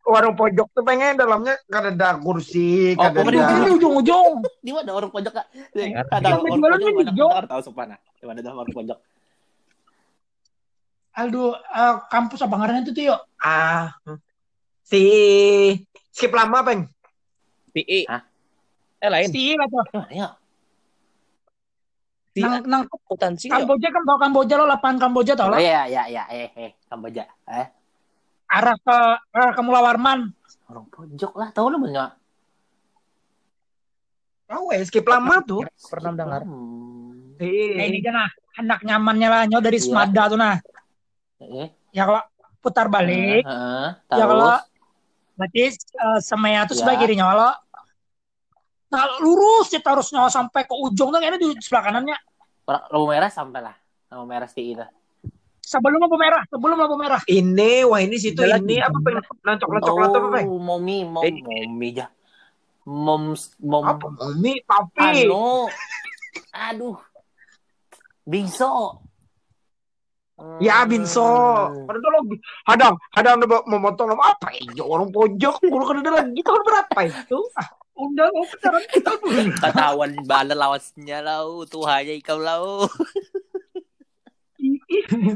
[0.05, 3.73] Warung pojok tuh pengen dalamnya kan ada kursi, Oh, oh, ada...
[3.73, 5.47] ujung-ujung Di mana orang pojok kak?
[6.13, 6.79] Ada yang orang jualan
[7.09, 7.97] pojok tahu supana.
[8.21, 8.99] Di mana ada orang pojok?
[11.15, 13.95] Aldo eh, kampus apa ngarannya itu tuh yuk Ah.
[14.85, 15.01] Si
[16.13, 16.85] skip lama, Peng.
[17.73, 18.05] PI.
[18.05, 18.21] Hah?
[19.01, 19.27] Eh lain.
[19.33, 20.27] Steve atau Mana ya?
[22.35, 23.47] Si nang nang akuntansi.
[23.47, 23.63] ya?
[23.63, 26.71] Kamboja kan tau Kamboja lo lapangan Kamboja tau Oh lo iya iya iya eh eh
[26.85, 27.23] Kamboja.
[27.47, 27.67] Eh
[28.45, 28.97] arah ke
[29.31, 30.35] arah ke Mula Warman
[30.67, 32.11] orang pojok lah tahu lu banyak.
[34.45, 35.65] Oh, eh, skip lama tuh.
[35.89, 36.41] Pernah dengar.
[36.43, 37.35] Hmm.
[37.35, 39.83] nah ini aja nah hendak nyamannya lah nyo dari Iya.
[39.83, 40.55] Semada tuh nah
[41.35, 41.67] Eh.
[41.91, 42.23] ya kalau
[42.59, 44.55] putar balik Heeh, ya kalau
[45.35, 46.79] berarti eh, semaya tuh Ya.
[46.79, 47.51] sebelah kirinya kalau
[48.85, 52.17] Nah, lurus ya harusnya sampai ke ujung tuh kayaknya di sebelah kanannya.
[52.65, 53.75] Lampu merah sampai lah.
[54.13, 54.85] Lampu merah STI itu.
[55.65, 57.21] Sebelum lampu merah, sebelum lampu merah.
[57.25, 59.25] Ini, wah ini situ Ada ini apa pengen
[59.57, 60.45] coklat coklat apa pengen?
[60.53, 61.33] Oh, momi, mom, Eh.
[61.41, 62.07] momi ya.
[62.85, 63.33] Mom,
[63.65, 64.05] mom, Apa?
[64.37, 65.25] Mie, papi.
[65.25, 65.65] anu.
[66.53, 67.01] Aduh.
[68.21, 69.01] Bingso.
[70.59, 71.23] Ya binso.
[71.23, 71.87] Hmm.
[71.87, 72.19] Ada lo
[72.67, 74.51] hadang, hadang ada mau motong lo apa?
[74.75, 77.39] Ya orang pojok, guru kan ada lagi tahun berapa itu?
[77.95, 79.55] Undang oh pacaran kita dulu.
[79.55, 81.63] Katawan bala lawasnya lau.
[81.63, 82.83] Tuhanya ikau lau.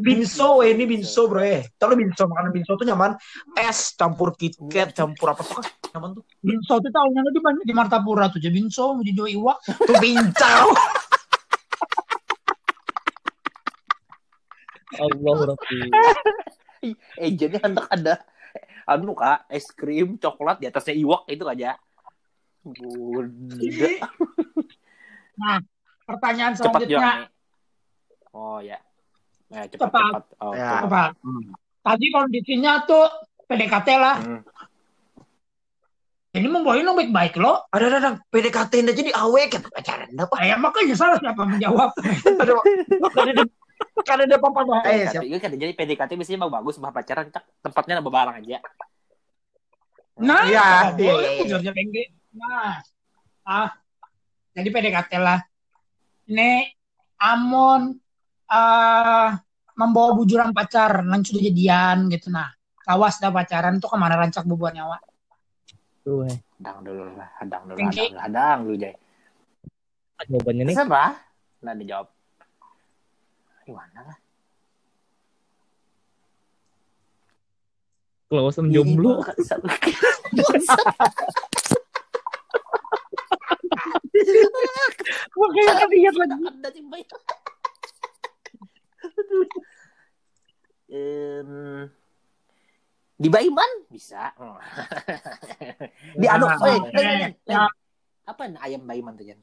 [0.01, 1.62] Binso, eh, ini binso bro eh.
[1.78, 3.14] Tahu binso makanan binso tuh nyaman.
[3.53, 5.66] Es campur KitKat, campur apa tuh kan?
[5.93, 6.24] Nyaman tuh.
[6.41, 9.57] Binso itu tahunya di di Martapura tuh, jadi Binso di Jawa Iwak.
[9.88, 10.66] Tuh bincau.
[14.99, 15.78] Allah Rabbi.
[17.20, 18.24] Eh, jadi hendak ada
[18.89, 21.78] anu kak, es krim, coklat di atasnya iwak itu aja.
[22.72, 23.89] Bunda.
[26.03, 27.20] Pertanyaan Cepat selanjutnya, Jong.
[28.34, 28.78] Oh ya.
[29.49, 30.03] Ya, cepat Cepat.
[30.05, 30.24] cepat.
[30.41, 30.70] Oh, Ya.
[30.82, 31.11] cepat.
[31.22, 31.43] Hmm.
[31.80, 33.05] Tadi kondisinya tuh
[33.45, 34.15] PDKT lah.
[34.22, 34.41] Hmm.
[36.30, 37.65] Ini membawain lo baik-baik lo.
[37.74, 40.36] Ada ada ada PDKT nya jadi awek kan pacaran apa?
[40.45, 41.89] Ya makanya salah siapa menjawab.
[41.97, 42.53] Ada
[44.05, 44.86] kan ada papa bah.
[44.86, 45.26] Eh, PDKT siapa?
[45.26, 47.34] itu kan jadi PDKT biasanya mau bagus bah pacaran
[47.65, 48.57] tempatnya nambah barang aja.
[50.20, 52.03] Nah, Iya, iya, boleh iya.
[52.39, 52.79] Nah,
[53.43, 53.69] ah,
[54.55, 55.43] jadi PDKT lah.
[56.31, 56.71] Ini
[57.19, 57.99] Amon
[58.47, 59.35] ah
[59.75, 62.31] membawa bujuran pacar, nang sudah jadian gitu.
[62.31, 62.47] Nah,
[62.83, 64.99] kawas dah pacaran tuh ke mana rancak bubuan nyawa.
[66.03, 66.39] Tuh, eh.
[66.59, 68.11] Hadang dulu lah, hadang dulu, Tinggi.
[68.11, 68.95] hadang, hadang dulu Jay.
[70.19, 70.75] jawabannya nih.
[70.75, 71.13] Terserah.
[71.63, 72.07] Nah, dijawab.
[73.63, 74.17] Gimana lah?
[78.27, 79.19] Kelawasem jomblo.
[85.35, 86.35] Makanya kan lihat lagi.
[90.89, 91.85] Em,
[93.13, 94.33] di Baiman bisa.
[96.21, 97.29] di anu, eh,
[98.25, 99.37] apa nih ayam Baiman tuh Jan?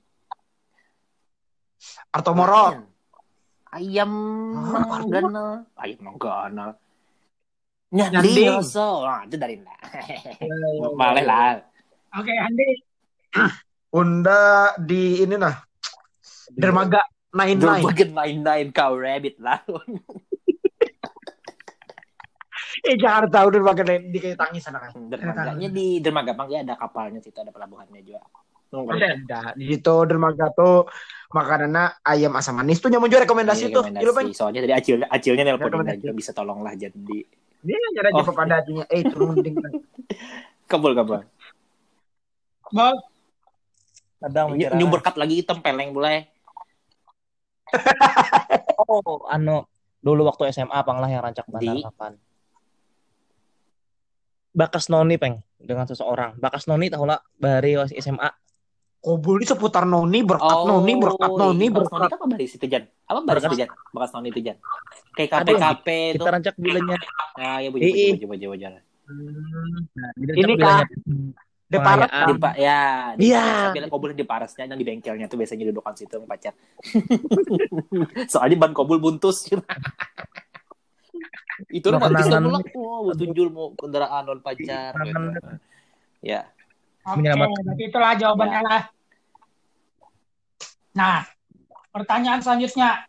[2.10, 2.66] Arto Moro.
[2.74, 2.82] Len.
[3.76, 4.12] Ayam
[4.56, 6.66] Ah, manggana, ayam manggana.
[7.92, 8.64] Nyanding.
[8.66, 9.78] So, nah, itu dari lah.
[10.96, 11.62] Boleh lah.
[12.16, 12.68] Oke, Andi.
[13.94, 15.54] Unda di ini nah.
[16.50, 17.82] Dermaga Nine Nine.
[17.84, 19.60] Dermaga nine nine kau rabbit lah.
[22.84, 24.92] Eh jangan tahu dermaga Nine di kayak tangis sana kan.
[25.08, 28.20] Dermaganya di dermaga Bang ya ada kapalnya situ ada pelabuhannya juga.
[28.70, 28.90] Nunggu.
[28.94, 30.84] Ada di situ dermaga tuh
[31.32, 33.82] makanannya ayam asam manis tuh nyamun juga rekomendasi Iya, tuh.
[33.90, 34.36] Rekomendasi.
[34.36, 35.98] Soalnya tadi acil acilnya Rekomendasi.
[36.04, 37.18] aja bisa tolonglah jadi
[37.64, 38.22] Dia nyara Oh.
[38.30, 38.84] pada hatinya.
[38.92, 39.56] Eh turun ding.
[40.70, 41.24] kabul kabul.
[42.70, 42.98] Bos,
[44.16, 46.24] Kadang nyumber cup lagi hitam peleng boleh.
[48.76, 49.64] Oh, anu
[49.98, 51.82] dulu waktu SMA pang lah yang rancak bandar Di?
[51.82, 52.12] kapan?
[54.52, 56.36] Bakas noni peng dengan seseorang.
[56.36, 58.28] Bakas noni tahu lah dari waktu SMA.
[59.00, 61.72] Kobul ini seputar noni berkat noni berkat noni iya.
[61.72, 62.10] Bakas noni berkat.
[62.12, 62.84] itu apa baris itu Jan?
[63.08, 63.70] Apa baris Berkat- itu Jan?
[63.96, 64.56] Bakas noni itu Jan.
[65.16, 66.14] Kayak Ada KP yang KP itu.
[66.20, 66.98] Kita rancak bulannya.
[67.36, 68.12] Nah, ya bujuk Iya, iya.
[68.12, 68.70] bujuk bujuk bujuk.
[68.70, 70.88] Nah, jadi Ini, rancak
[71.66, 72.06] bulannya.
[72.06, 72.08] Deparat.
[72.08, 72.28] Pengayaan.
[72.30, 72.80] Di pa ya,
[73.18, 73.42] di Iya.
[73.42, 73.74] Paras.
[73.74, 76.54] Tapi kobul di parasnya yang di bengkelnya tuh biasanya dudukan situ yang pacar.
[78.32, 79.46] Soalnya ban kobul buntus.
[81.72, 82.42] itu rumah kenangan.
[82.44, 82.68] mulak.
[82.76, 84.94] Mau tunjul mau kendaraan non pacar.
[85.02, 85.22] Gitu.
[86.22, 86.46] Ya.
[87.06, 88.82] Oke, berarti itulah jawabannya lah.
[90.96, 91.22] Nah,
[91.94, 93.06] pertanyaan selanjutnya.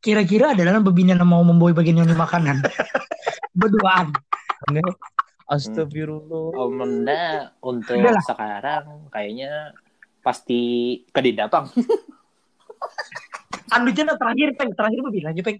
[0.00, 2.64] Kira-kira ada dalam bebinian yang mau membawa bagian yang makanan?
[3.60, 4.16] Berduaan.
[5.50, 6.70] Ini Astagfirullah.
[6.70, 9.74] Nanda untuk Udah sekarang kayaknya
[10.22, 10.62] pasti
[11.10, 11.66] ke Didapang.
[13.74, 15.58] Anu jana terakhir peng terakhir bilang aja peng.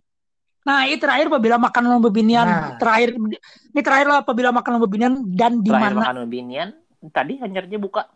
[0.61, 2.47] Nah, ini terakhir apabila makan sama bebinian.
[2.47, 2.79] Nah.
[2.79, 6.01] Terakhir, ini terakhir lah apabila makan sama bebinian dan di Terakhir mana?
[6.07, 6.71] makan binian
[7.11, 8.07] tadi hanyarnya buka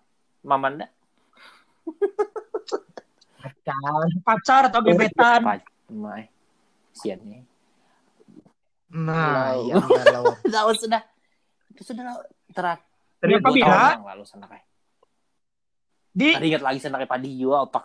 [0.44, 0.92] Mamanda
[4.22, 5.42] Pacar atau gebetan?
[6.94, 7.40] Siannya.
[8.94, 9.58] Nah.
[10.46, 11.02] Tahu sudah
[11.74, 12.86] itu sudah terakhir
[13.18, 13.98] Tadi Apa bila?
[14.04, 14.66] lalu sana kayak.
[16.10, 17.82] Di Tadi ingat lagi sana kayak padi juga otak.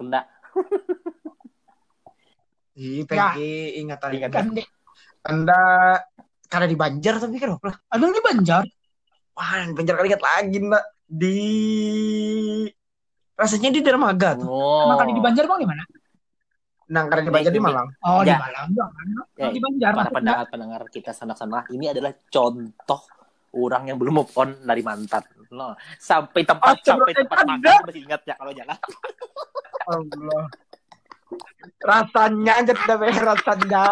[2.76, 3.34] Ih, Ya.
[3.34, 4.32] Peggy ingat tadi Ingat.
[4.32, 4.46] kan.
[4.52, 4.64] di,
[5.22, 5.60] Anda
[6.46, 7.72] karena di Banjar tapi kan apa?
[7.88, 8.64] ada di Banjar.
[9.34, 11.38] Wah, di Banjar kali ingat lagi mbak di
[13.34, 14.48] rasanya di Dermaga tuh.
[14.48, 14.88] Oh.
[14.88, 15.84] Makan di Banjar bang di mana?
[16.90, 17.88] Nah, karena di Banjar di Ini- Malang.
[18.02, 18.38] Oh, di Ya.
[18.40, 18.68] Malang.
[18.72, 18.92] Bang.
[19.38, 19.92] Eh, di Banjar.
[19.92, 20.16] para maksudnya.
[20.16, 23.02] pendengar pendengar kita sana sana ini adalah contoh
[23.56, 28.02] orang yang belum move on dari mantan lo sampai tempat Astaga, sampai tempat makan masih
[28.06, 28.78] ingat ya kalau jalan
[29.90, 30.44] Allah.
[31.82, 33.86] Rasanya aja tidak beres rasanya.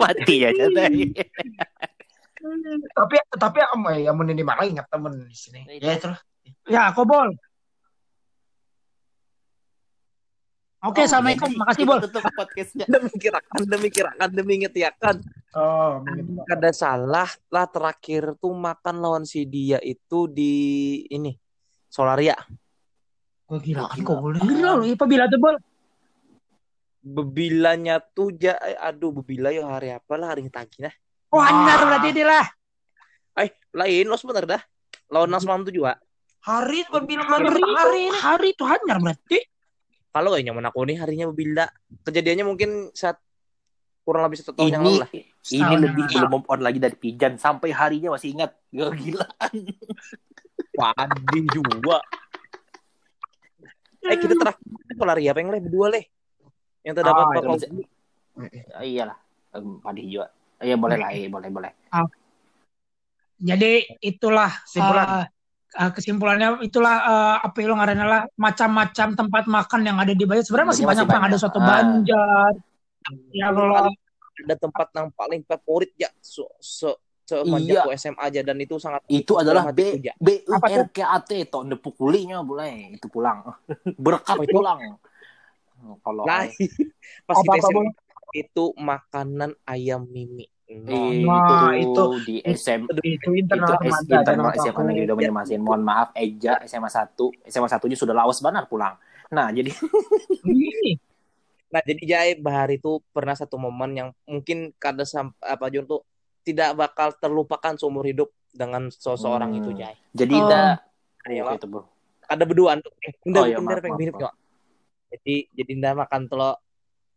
[0.00, 1.12] mati ya jadi
[2.92, 5.64] tapi tapi am ya amun ini malah ingat temen di sini.
[5.80, 6.20] Ya terus.
[6.68, 7.32] Ya, Kobol.
[10.84, 11.48] Oke, Assalamualaikum.
[11.56, 12.00] Makasih, Bol.
[12.04, 15.24] tutup podcastnya demi kirakan demi kirakan demi ngetiakan
[15.54, 16.02] Oh,
[16.44, 20.54] kada salah lah terakhir tuh makan lawan si dia itu di
[21.06, 21.30] ini
[21.86, 22.34] Solaria
[23.44, 24.40] Gue gila kan kok boleh.
[24.40, 25.56] Gila lu, apa bila tuh, Bol?
[27.04, 30.94] bebilanya tuh ja eh, aduh bebila yo hari apa lah hari tagi nah
[31.28, 32.46] Oh, anyar berarti dia lah.
[33.36, 34.62] eh lain lo sebentar dah
[35.06, 35.98] lawan nang semalam tuh juga
[36.40, 38.18] Hari berbilang Hari, hari hari ini.
[38.18, 39.38] hari itu anyar berarti.
[40.10, 41.66] kalau gak nyaman aku nih harinya bebila
[42.02, 43.18] kejadiannya mungkin saat
[44.02, 45.10] kurang lebih satu tahun yang ini lalu lah
[45.44, 48.90] ini Setahun lebih yang belum move on lagi dari pijan sampai harinya masih ingat Gak
[48.96, 49.26] gila
[50.74, 51.98] Wadih juga
[54.04, 54.60] eh kita terakhir
[54.94, 56.04] Solaria apa yang leh berdua leh
[56.80, 57.66] yang terdapat Ah, oh, itu bakal bisa.
[58.72, 59.18] Ah, iyalah
[59.50, 60.28] Em, Padi juga
[60.58, 61.72] Iya boleh lah, iya boleh boleh.
[63.36, 65.04] Jadi itulah Kesimpulan.
[65.04, 65.24] uh,
[65.76, 70.24] uh, kesimpulannya itulah uh, apa yang lo ngarannya lah macam-macam tempat makan yang ada di
[70.24, 70.46] Banjar.
[70.46, 71.20] Sebenarnya masih Masih banyak, Bang.
[71.20, 71.30] banyak.
[71.34, 71.66] Ada soto Ah.
[71.68, 72.52] Banjar.
[73.34, 73.90] Ya Allah.
[74.42, 77.40] Ada tempat yang paling favorit ya so, so, Iya.
[77.40, 80.12] semenjak aku SMA aja dan itu sangat Itu adalah B Ja.
[80.20, 80.68] B U Apa?
[80.68, 83.48] R K A T to nepukulinya boleh itu pulang.
[84.04, 84.52] Berkat Oh, itu?
[84.52, 85.00] pulang.
[86.04, 86.44] Kalau Nah,
[87.28, 87.88] pas kita Bang?
[87.88, 90.44] SMA itu makanan ayam mimi.
[90.64, 95.16] Nah, Wah, itu, itu- di SM Itu itu internal S, remaja, internal SMA negeri udah
[95.16, 95.60] menyemasin.
[95.64, 99.00] Mohon maaf Eja SMA 1 SMA satunya sudah lawas benar pulang.
[99.32, 99.72] Nah, jadi.
[101.74, 106.06] Nah, jadi Jai Bahar itu pernah satu momen yang mungkin kada sam- apa Jun tuh
[106.40, 109.58] tidak bakal terlupakan seumur hidup dengan seseorang Hmm.
[109.58, 109.98] itu Jai.
[110.14, 110.46] jadi Oh.
[110.46, 110.78] dah
[111.24, 111.88] Ayo, itu, Bro.
[112.22, 112.92] kada berduaan tuh.
[113.00, 114.20] Eh, Oh, iya, bunda maaf, pengen maaf, mirip maaf.
[114.22, 114.34] nggak?
[115.10, 116.54] Jadi jadi nda makan telur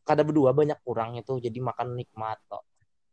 [0.02, 2.64] kada berdua banyak kurang itu jadi makan nikmat loh.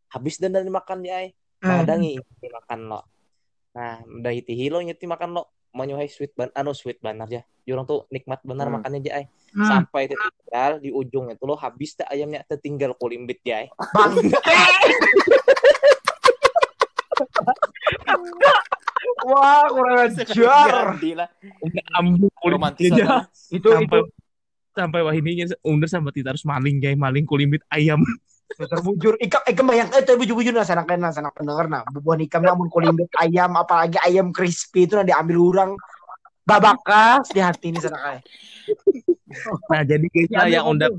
[0.08, 1.34] Habis dan dari makan Jai.
[1.58, 1.82] Hmm.
[1.82, 3.00] Ada ngiti makan lo.
[3.74, 5.50] Nah, udah itihi lo nyeti makan lo.
[5.74, 7.42] Menyuai sweet ban anu sweet banar ya.
[7.66, 8.78] Jurang tuh nikmat benar Hmm.
[8.78, 9.24] makannya Jai.
[9.50, 9.66] Hmm.
[9.66, 13.66] Sampai tertinggal di ujung itu lo habis tak ayamnya tertinggal kulimbit Jai.
[13.90, 14.14] Bang.
[19.24, 20.96] Wah, kurang ajar.
[20.96, 21.28] Jadi lah.
[21.60, 22.90] Udah ambu Romantis.
[23.52, 24.10] Itu sampai itu
[24.74, 28.02] sampai wah ininya undar sampai kita harus maling guys maling kulimbit ayam
[28.46, 29.14] terbujur.
[29.18, 31.82] Ikam ikam bayang eh tapi bujur-bujur nah sana kan sana pendengar nah.
[31.86, 35.70] Bubuhan ikam namun kulimbit ayam apalagi ayam crispy itu nah diambil orang
[36.42, 38.22] babakas di hati ini sana kayak.
[39.66, 40.92] nah jadi guys lah ambil yang undang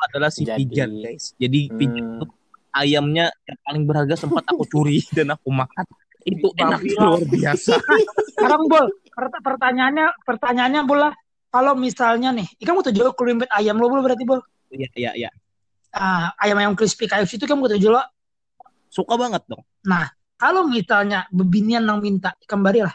[0.00, 2.20] adalah si Jadi- pijan guys jadi pijan Hmm.
[2.20, 2.30] tuh
[2.72, 5.84] ayamnya yang paling berharga sempat aku curi dan aku makan
[6.24, 7.76] itu enak luar biasa
[8.30, 11.12] Sekarang Bol, pert- pertanyaannya pertanyaannya bola
[11.48, 14.40] kalau misalnya nih, ikan mau tujuh kulimbit ayam lo Bol berarti Bol.
[14.70, 15.30] iya iya iya
[15.94, 18.02] Ah, ayam-ayam crispy KFC itu kan mau tujuh lo.
[18.90, 19.62] suka banget dong
[20.34, 22.94] Kalau misalnya bebinian yang minta ikan bari lah.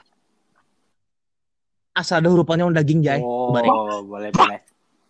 [1.92, 3.72] asal ada hurufannya on daging jay Oh, Bareng.
[4.06, 4.60] boleh boleh.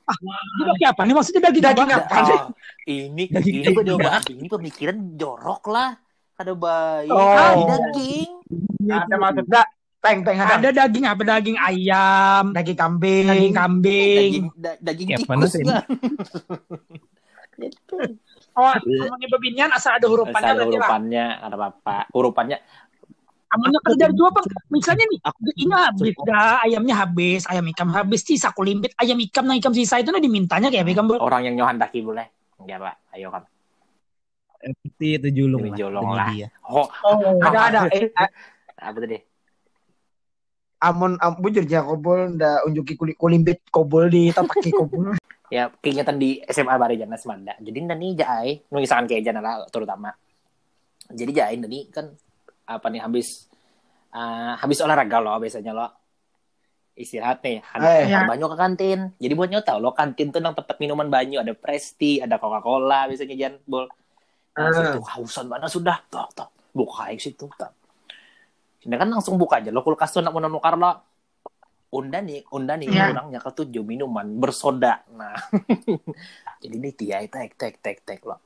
[0.09, 1.13] Itu daging apa nih?
[1.13, 2.15] Maksudnya daging Daging apa?
[2.25, 2.33] sih?
[2.33, 2.49] Oh,
[2.87, 4.01] ini Daging ini apa?
[4.01, 5.89] bahas ini pemikiran jorok lah.
[6.39, 7.29] Ada bayi, Oh.
[7.29, 8.29] Ini daging.
[8.89, 9.65] Ada maksud dah.
[9.99, 11.21] Peng peng ada Ada daging apa?
[11.21, 13.27] Daging ayam, daging kambing.
[13.27, 14.15] daging kambing.
[14.15, 15.51] Daging da- daging Ya, tikus panas
[17.59, 17.67] ini.
[17.67, 17.75] kan.
[17.75, 17.95] Itu.
[18.55, 20.89] Oh, ngomongin bebinian asal ada hurufannya Ada berarti lah.
[20.89, 21.97] hurufannya, ada apa?
[22.15, 22.57] Hurufannya
[23.49, 24.45] Amannya kerja dua bang.
[24.69, 29.41] Misalnya nih, Aku- ini habis dah ayamnya habis, ayam ikam habis, sisa kulimbit, ayam ikam
[29.49, 31.17] nah ikam sisa itu nah dimintanya kayak ikam Bol.
[31.17, 32.29] orang yang nyohan daki boleh.
[32.61, 32.95] Enggak, Pak.
[33.17, 33.43] Ayo kan.
[34.59, 36.29] itu itu julung lah julung lah.
[36.29, 36.47] dia.
[36.67, 36.85] Oh,
[37.41, 37.79] Ada ada.
[37.89, 38.29] Eh, eh,
[38.77, 39.17] apa tadi?
[40.79, 45.13] Amun am, bujur ja kobol nda unjuki kulit kulimbit kobol di tataki kobol.
[45.49, 47.57] Ya, kegiatan di SMA Bari Jana Semanda.
[47.57, 50.13] Jadi nani jai, nulisan kayak jana lah terutama.
[51.09, 52.05] Jadi jai nani kan
[52.69, 53.49] apa nih habis
[54.13, 55.89] ah, habis olahraga lo biasanya lo
[56.93, 58.19] istirahat nih Eh, ada ya.
[58.29, 62.21] banyu ke kantin jadi buat nyota lo kantin tuh yang tempat minuman banyu ada Presti
[62.21, 63.87] ada Coca Cola biasanya jan bol
[64.53, 64.73] nah, Ah.
[64.75, 67.71] situ hausan mana sudah tok tok buka situ tok
[68.79, 70.91] Nah, kan langsung buka aja lo kulkas tuh nak mau nukar lo
[71.89, 73.09] unda nih unda nih Ya.
[73.11, 75.03] orangnya ketujuh minuman bersoda.
[75.11, 75.35] Nah
[76.61, 78.39] jadi ini tiai tek tek tek tek lo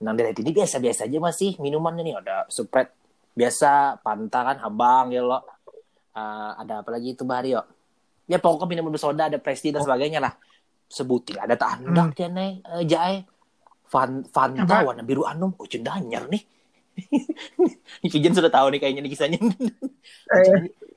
[0.00, 2.92] nah dari ini biasa biasa aja masih minumannya nih ada Sprite
[3.30, 5.38] biasa Fanta kan abang ya lo.
[6.10, 7.62] Ah, ada apa lagi itu bahari yo?
[8.26, 10.34] Ya pokoknya minuman bersoda ada Presti dan sebagainya lah.
[10.88, 13.22] Sebutin ada tandak dia nih eh, jae
[13.86, 14.86] Fan, Fanta Apa?
[14.86, 15.54] warna biru anum.
[15.54, 16.42] Oh cendanyar nih
[18.02, 19.38] Vijen sudah tahu nih kayaknya nih kisahnya.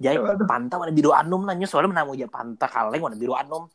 [0.03, 3.69] Jadi panta warna biru anum nanya soalnya menamu aja panta kaleng warna biru anum.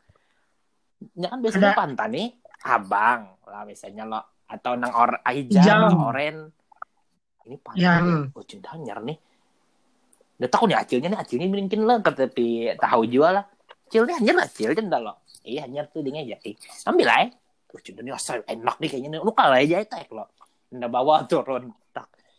[1.15, 1.79] Ya kan biasanya Ada.
[1.79, 2.27] panta nih
[2.67, 6.51] abang lah biasanya lo atau nang or hijau, oren.
[7.47, 7.81] Ini panta.
[7.81, 8.01] Ya.
[8.35, 9.17] Oh cinta anyar nih.
[10.39, 13.45] Udah tahu nih acilnya nih acilnya mungkin lah tapi tahu jual lah.
[13.89, 15.23] Acilnya lah acil cinta lo.
[15.47, 16.37] Iya anyar tuh aja.
[16.45, 16.55] Eh,
[16.85, 17.33] ambil aja.
[17.73, 19.21] Oh cinta nih asal enak nih kayaknya nih.
[19.23, 20.29] Lu kalah aja tek lo.
[20.69, 21.73] Nda bawa turun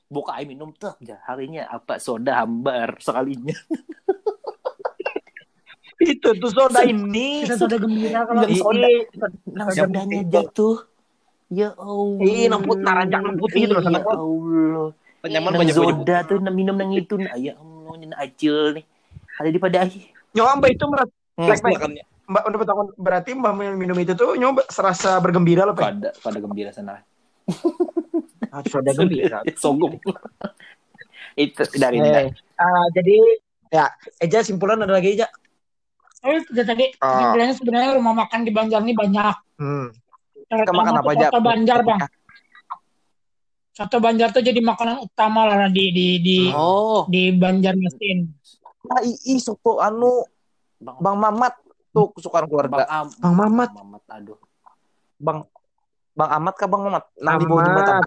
[0.10, 1.98] buka air minum tuh ya harinya apa?
[1.98, 3.54] Soda hambar sekalinya.
[6.00, 7.44] Itu tuh soda ini.
[7.46, 8.88] Sudah gembira kalau Yang soda.
[9.52, 10.78] Nang Soda sodanya jatuh
[11.50, 12.24] ya Allah.
[12.24, 14.16] Ih, nang put- naranjak nang putih itu loh, ya sana, Put.
[14.16, 14.88] Allah.
[15.20, 17.20] Penyaman nang banyak soda tuh nang minum nang itu.
[17.20, 18.86] Nah ya Allah nang acil nih.
[19.36, 22.04] Ada di pada akhir Nyoba itu merat, Black makannya.
[22.30, 25.82] mbak udah takut berarti mbak yang minum itu tuh nyoba serasa bergembira loh, Pak.
[25.90, 27.02] pada pada gembira sana
[28.50, 29.40] Ah, soda gembira.
[29.62, 30.02] sogong
[31.38, 31.98] itu dari.
[32.04, 32.30] Eh,
[32.60, 33.16] ah, jadi
[33.72, 33.86] ya,
[34.20, 35.28] Eja simpulan ada lagi Eja.
[36.20, 39.36] Oh, itu tadi kesimpulannya sebenarnya rumah makan di Banjar ini banyak.
[39.56, 39.88] Hmm.
[40.52, 41.28] Terutama makan apa aja?
[41.32, 42.00] Soto Banjar, Bang.
[43.72, 48.28] Soto Banjar tuh jadi makanan utama lah di di di oh di Banjarmasin.
[48.92, 50.28] Ah, ii soto anu
[50.80, 51.54] bang Bang Mamat
[51.96, 52.84] tuh kesukaan bang keluarga.
[52.92, 53.70] Am Bang Mamat.
[53.72, 54.40] Bang Mamat aduh
[55.16, 55.40] Bang
[56.20, 57.04] Bang Amat kah Bang Mamat?
[57.24, 58.04] Nah, di bawah jembatan.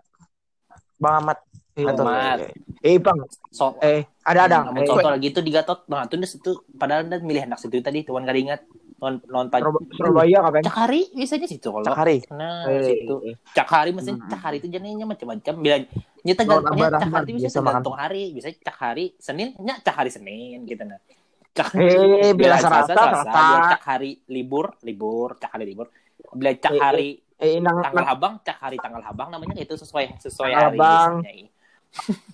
[1.03, 1.39] Bang Amat.
[1.75, 2.47] Iya, iya.
[2.85, 3.19] Eh, Bang.
[3.51, 4.59] so Eh, ada ada.
[4.71, 7.83] Namun Eh, contoh lagi itu di Gatot, nah itu situ padahal dan milih anak situ
[7.83, 8.63] tadi, tuan kali ingat
[9.03, 9.51] non non
[9.99, 10.63] Surabaya kapan?
[10.63, 11.83] Cakari biasanya situ kalau.
[11.83, 12.23] Cakari.
[12.31, 13.15] Nah, Eh, situ.
[13.27, 13.35] eh.
[13.51, 14.31] Cakari maksudnya Hmm.
[14.31, 15.55] cakari itu jenisnya macam-macam.
[15.59, 15.77] Bila
[16.23, 18.23] nyata gantungnya cakari itu bisa tergantung hari.
[18.31, 21.03] Biasanya cakari Senin, nya cakari Senin gitu nah.
[21.51, 21.83] Cakari.
[21.83, 25.91] Eh, bila Selasa, Selasa, bila cakari libur, libur, cakari libur.
[26.33, 30.63] Bila cakari Eh, nang, tanggal nang, habang, cakari tanggal habang namanya itu sesuai sesuai Tanggal
[30.71, 30.79] hari.
[30.79, 31.13] habang.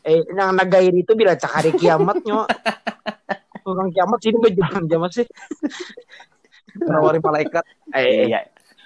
[0.04, 2.44] eh, nang nagairi itu bila cak hari kiamat nyo.
[3.64, 5.24] Orang kiamat sini berjalan jaman sih.
[6.76, 7.64] Nawarin malaikat.
[7.96, 8.44] Eh, Iya.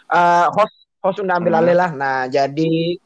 [0.09, 1.91] eh, host host udah ambil alih lah.
[1.91, 2.97] Nah, jadi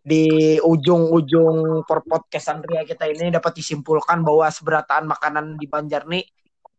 [0.00, 0.24] di
[0.58, 6.24] ujung-ujung per podcast Andrea kita ini dapat disimpulkan bahwa seberataan makanan di Banjar nih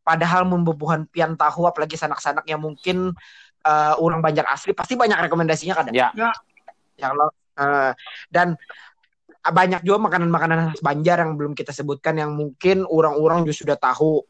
[0.01, 3.13] padahal membubuhan pian tahu apalagi sanak-sanak yang mungkin
[3.61, 6.09] eh, orang Banjar asli pasti banyak rekomendasinya kan Ya.
[6.97, 7.91] yang lo eh,
[8.29, 8.53] dan
[9.41, 14.21] banyak juga makanan-makanan khas Banjar yang belum kita sebutkan yang mungkin orang-orang juga sudah tahu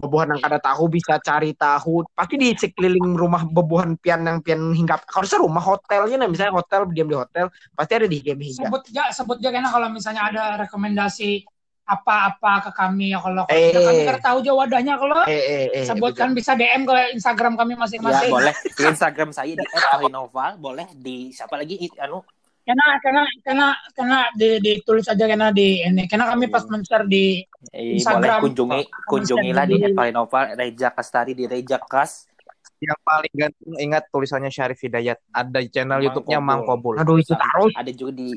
[0.00, 4.72] bebuhan yang kada tahu bisa cari tahu pasti di sekeliling rumah bebuhan pian yang pian
[4.72, 8.40] hinggap kalau bisa rumah hotelnya nah misalnya hotel diam di hotel pasti ada di game
[8.40, 11.44] hingga Sebut aja, sebut aja karena kalau misalnya ada rekomendasi
[11.82, 13.74] apa-apa ke kami ya kalau kalau Eh.
[13.74, 17.74] kami kan tahu aja wadahnya kalau eh eh eh sebutkan bisa DM ke Instagram kami
[17.74, 18.30] Ya masing-masing.
[18.30, 22.22] boleh di Instagram saya di @arinova, boleh di siapa lagi anu
[22.60, 27.42] Karena karena karena karena di, ditulis aja karena di ini karena kami pas men-share di
[27.42, 28.38] eh, boleh Instagram.
[28.44, 32.30] kunjungi kunjungilah di @arinova Reja Kastari di Reja Kas.
[32.78, 35.20] Yang paling ganteng ingat tulisannya Syarif Hidayat.
[35.28, 36.96] Ada channel YouTube-nya Mang Kobul.
[36.96, 37.02] Kobul.
[37.02, 38.28] aduh itu terus Ada juga di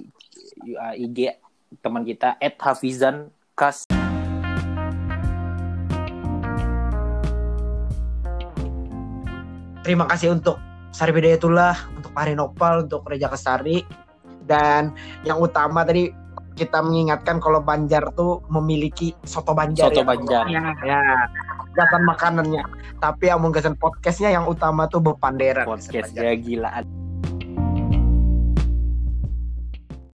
[0.74, 1.18] uh, IG
[1.82, 3.90] teman kita @hafizan Kas.
[9.84, 10.58] terima kasih untuk
[10.96, 13.84] Sari Bidayatullah untuk Parinopal untuk Reja Kestari
[14.48, 14.96] dan
[15.28, 16.10] yang utama tadi
[16.54, 20.08] kita mengingatkan kalau Banjar tuh memiliki soto Banjar Soto ya.
[20.08, 20.46] Banjar.
[20.48, 20.64] ya,
[21.76, 22.64] ya makanannya
[23.04, 27.03] tapi yang menggasan podcastnya yang utama tuh bepanderan Podcast ya gila.